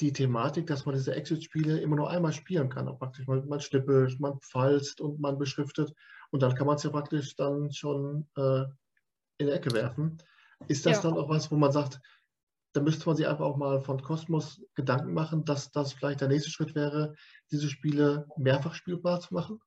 die 0.00 0.12
Thematik, 0.12 0.66
dass 0.66 0.86
man 0.86 0.94
diese 0.94 1.14
Exit-Spiele 1.14 1.78
immer 1.80 1.96
nur 1.96 2.10
einmal 2.10 2.32
spielen 2.32 2.68
kann? 2.68 2.88
Auch 2.88 2.98
praktisch 2.98 3.26
man, 3.26 3.46
man 3.48 3.60
schnippelt, 3.60 4.18
man 4.20 4.40
pfalzt 4.40 5.00
und 5.00 5.20
man 5.20 5.38
beschriftet 5.38 5.92
und 6.30 6.42
dann 6.42 6.54
kann 6.54 6.66
man 6.66 6.76
es 6.76 6.82
ja 6.82 6.90
praktisch 6.90 7.36
dann 7.36 7.72
schon 7.72 8.28
äh, 8.36 8.64
in 9.38 9.46
die 9.46 9.52
Ecke 9.52 9.72
werfen. 9.72 10.18
Ist 10.66 10.86
das 10.86 11.02
ja. 11.02 11.10
dann 11.10 11.18
auch 11.18 11.28
was, 11.28 11.50
wo 11.50 11.56
man 11.56 11.72
sagt, 11.72 12.00
da 12.72 12.80
müsste 12.80 13.06
man 13.06 13.16
sich 13.16 13.26
einfach 13.26 13.44
auch 13.44 13.56
mal 13.56 13.80
von 13.80 14.02
Kosmos 14.02 14.62
Gedanken 14.74 15.14
machen, 15.14 15.44
dass 15.44 15.70
das 15.70 15.92
vielleicht 15.92 16.20
der 16.20 16.28
nächste 16.28 16.50
Schritt 16.50 16.74
wäre, 16.74 17.14
diese 17.50 17.68
Spiele 17.68 18.26
mehrfach 18.36 18.74
spielbar 18.74 19.20
zu 19.20 19.34
machen? 19.34 19.60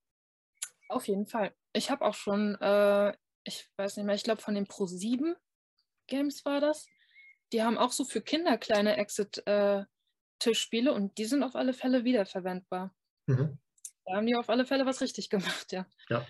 Auf 0.88 1.08
jeden 1.08 1.26
Fall. 1.26 1.54
Ich 1.72 1.90
habe 1.90 2.04
auch 2.04 2.14
schon, 2.14 2.54
äh, 2.60 3.12
ich 3.44 3.68
weiß 3.76 3.96
nicht 3.96 4.06
mehr, 4.06 4.14
ich 4.14 4.24
glaube 4.24 4.42
von 4.42 4.54
den 4.54 4.66
Pro 4.66 4.86
7 4.86 5.34
Games 6.06 6.44
war 6.44 6.60
das. 6.60 6.86
Die 7.52 7.62
haben 7.62 7.78
auch 7.78 7.92
so 7.92 8.04
für 8.04 8.20
Kinder 8.20 8.56
kleine 8.58 8.96
Exit-Tischspiele 8.96 10.90
äh, 10.90 10.94
und 10.94 11.18
die 11.18 11.24
sind 11.24 11.42
auf 11.42 11.56
alle 11.56 11.72
Fälle 11.72 12.04
wiederverwendbar. 12.04 12.94
Mhm. 13.26 13.58
Da 14.04 14.16
haben 14.16 14.26
die 14.26 14.36
auf 14.36 14.48
alle 14.48 14.66
Fälle 14.66 14.86
was 14.86 15.00
richtig 15.00 15.30
gemacht, 15.30 15.72
ja. 15.72 15.86
Ja, 16.08 16.26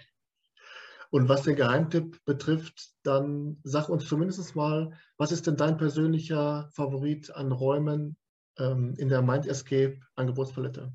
und 1.13 1.29
was 1.29 1.43
den 1.43 1.57
Geheimtipp 1.57 2.25
betrifft, 2.25 2.95
dann 3.03 3.61
sag 3.65 3.91
uns 3.91 4.09
zumindest 4.09 4.57
mal, 4.57 4.99
was 5.19 5.31
ist 5.31 5.47
denn 5.47 5.59
dein 5.59 5.77
persönlicher 5.77 6.71
Favorit 6.73 7.31
an 7.31 7.53
Räumen 7.53 8.17
ähm, 8.59 8.95
in 8.97 9.11
der 9.11 9.21
Mind 9.21 9.47
Escape 9.47 10.01
Angebotspalette? 10.15 10.91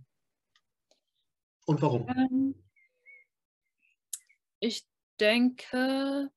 Und 1.67 1.82
warum? 1.84 2.10
Ähm, 2.10 2.56
ich 4.60 4.88
denke, 5.19 6.32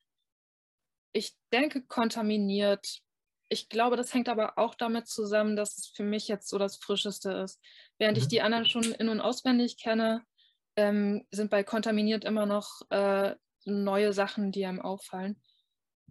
ich 1.14 1.34
denke 1.50 1.80
kontaminiert. 1.80 3.00
Ich 3.48 3.70
glaube, 3.70 3.96
das 3.96 4.12
hängt 4.12 4.28
aber 4.28 4.58
auch 4.58 4.74
damit 4.74 5.08
zusammen, 5.08 5.56
dass 5.56 5.78
es 5.78 5.86
für 5.86 6.04
mich 6.04 6.28
jetzt 6.28 6.50
so 6.50 6.58
das 6.58 6.76
Frischeste 6.76 7.32
ist. 7.32 7.58
Während 7.96 8.18
mhm. 8.18 8.22
ich 8.22 8.28
die 8.28 8.42
anderen 8.42 8.66
schon 8.66 8.84
in- 8.84 9.08
und 9.08 9.22
auswendig 9.22 9.78
kenne, 9.78 10.22
ähm, 10.76 11.26
sind 11.30 11.50
bei 11.50 11.64
kontaminiert 11.64 12.26
immer 12.26 12.44
noch 12.44 12.82
äh, 12.90 13.34
neue 13.64 14.12
Sachen, 14.12 14.52
die 14.52 14.64
einem 14.66 14.80
auffallen. 14.80 15.40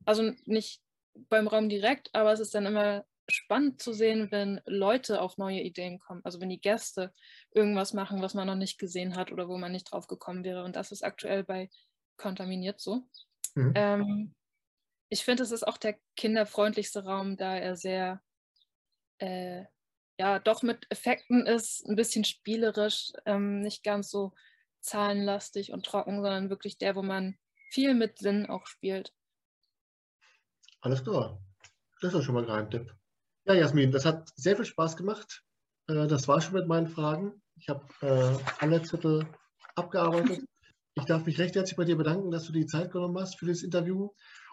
Also 0.05 0.31
nicht 0.45 0.81
beim 1.29 1.47
Raum 1.47 1.69
direkt, 1.69 2.09
aber 2.13 2.31
es 2.31 2.39
ist 2.39 2.55
dann 2.55 2.65
immer 2.65 3.05
spannend 3.27 3.81
zu 3.81 3.93
sehen, 3.93 4.31
wenn 4.31 4.61
Leute 4.65 5.21
auf 5.21 5.37
neue 5.37 5.61
Ideen 5.61 5.99
kommen. 5.99 6.21
Also 6.23 6.39
wenn 6.41 6.49
die 6.49 6.61
Gäste 6.61 7.13
irgendwas 7.51 7.93
machen, 7.93 8.21
was 8.21 8.33
man 8.33 8.47
noch 8.47 8.55
nicht 8.55 8.79
gesehen 8.79 9.15
hat 9.15 9.31
oder 9.31 9.47
wo 9.47 9.57
man 9.57 9.71
nicht 9.71 9.91
drauf 9.91 10.07
gekommen 10.07 10.43
wäre. 10.43 10.63
Und 10.63 10.75
das 10.75 10.91
ist 10.91 11.03
aktuell 11.03 11.43
bei 11.43 11.69
Kontaminiert 12.17 12.79
so. 12.79 13.03
Mhm. 13.55 13.73
Ähm, 13.75 14.35
ich 15.09 15.23
finde, 15.23 15.43
es 15.43 15.51
ist 15.51 15.67
auch 15.67 15.77
der 15.77 15.97
kinderfreundlichste 16.15 17.03
Raum, 17.03 17.37
da 17.37 17.55
er 17.55 17.75
sehr, 17.75 18.21
äh, 19.17 19.63
ja, 20.19 20.39
doch 20.39 20.63
mit 20.63 20.85
Effekten 20.89 21.45
ist, 21.45 21.85
ein 21.87 21.95
bisschen 21.95 22.25
spielerisch, 22.25 23.11
ähm, 23.25 23.61
nicht 23.61 23.83
ganz 23.83 24.09
so 24.09 24.33
zahlenlastig 24.81 25.71
und 25.71 25.85
trocken, 25.85 26.21
sondern 26.21 26.49
wirklich 26.49 26.77
der, 26.77 26.95
wo 26.95 27.01
man 27.01 27.37
viel 27.71 27.93
mit 27.93 28.17
Sinn 28.17 28.47
auch 28.47 28.65
spielt. 28.65 29.13
Alles 30.81 31.03
klar. 31.03 31.41
Das 32.01 32.13
ist 32.13 32.23
schon 32.23 32.35
mal 32.35 32.41
ein 32.41 32.47
Geheimtipp. 32.47 32.95
Ja, 33.45 33.53
Jasmin, 33.53 33.91
das 33.91 34.05
hat 34.05 34.29
sehr 34.35 34.55
viel 34.55 34.65
Spaß 34.65 34.95
gemacht. 34.95 35.43
Äh, 35.87 36.07
das 36.07 36.27
war 36.27 36.41
schon 36.41 36.53
mit 36.53 36.67
meinen 36.67 36.87
Fragen. 36.87 37.41
Ich 37.57 37.67
habe 37.67 37.85
äh, 38.01 38.37
alle 38.59 38.81
Zettel 38.83 39.27
abgearbeitet. 39.75 40.45
Ich 40.95 41.05
darf 41.05 41.25
mich 41.25 41.39
recht 41.39 41.55
herzlich 41.55 41.77
bei 41.77 41.85
dir 41.85 41.97
bedanken, 41.97 42.31
dass 42.31 42.45
du 42.45 42.53
die 42.53 42.65
Zeit 42.65 42.91
genommen 42.91 43.17
hast 43.17 43.37
für 43.37 43.45
das 43.45 43.63
Interview. 43.63 44.09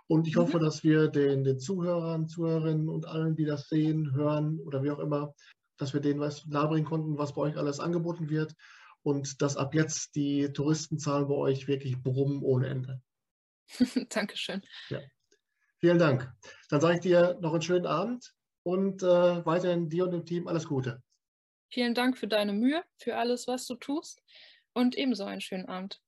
Und 0.09 0.29
ich 0.29 0.37
hoffe, 0.37 0.59
mhm. 0.59 0.62
dass 0.62 0.85
wir 0.85 1.09
den, 1.09 1.45
den 1.45 1.59
Zuhörern, 1.59 2.29
Zuhörerinnen 2.29 2.89
und 2.89 3.07
allen, 3.07 3.37
die 3.37 3.45
das 3.45 3.68
sehen, 3.68 4.14
hören 4.14 4.61
oder 4.61 4.83
wie 4.83 4.91
auch 4.91 4.99
immer, 4.99 5.35
dass 5.79 5.95
wir 5.95 6.01
denen 6.01 6.20
was 6.20 6.47
nahebringen 6.47 6.87
konnten, 6.87 7.18
was 7.18 7.35
bei 7.35 7.43
euch 7.43 7.57
alles 7.57 7.81
angeboten 7.81 8.29
wird 8.29 8.55
und 9.07 9.40
dass 9.40 9.57
ab 9.57 9.72
jetzt 9.72 10.16
die 10.16 10.52
Touristenzahlen 10.52 11.28
bei 11.28 11.34
euch 11.34 11.68
wirklich 11.68 12.02
brummen 12.02 12.42
ohne 12.42 12.66
Ende. 12.66 13.00
Dankeschön. 14.09 14.62
Ja. 14.88 15.00
Vielen 15.78 16.00
Dank. 16.00 16.28
Dann 16.70 16.80
sage 16.80 16.94
ich 16.94 17.00
dir 17.02 17.38
noch 17.40 17.52
einen 17.52 17.62
schönen 17.62 17.86
Abend 17.86 18.34
und 18.64 19.04
äh, 19.04 19.46
weiterhin 19.46 19.88
dir 19.88 20.07
und 20.07 20.11
dem 20.11 20.26
Team 20.26 20.48
alles 20.48 20.66
Gute. 20.66 21.04
Vielen 21.70 21.94
Dank 21.94 22.18
für 22.18 22.26
deine 22.26 22.52
Mühe, 22.52 22.82
für 22.98 23.16
alles, 23.16 23.46
was 23.46 23.66
du 23.66 23.76
tust 23.76 24.24
und 24.72 24.98
ebenso 24.98 25.22
einen 25.22 25.40
schönen 25.40 25.66
Abend. 25.66 26.00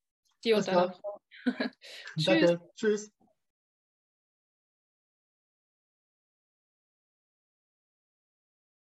Dir 0.43 0.57
und 0.57 0.67
deiner 0.67 0.93
Frau. 0.93 1.21
Danke. 2.17 2.61
Tschüss. 2.75 3.13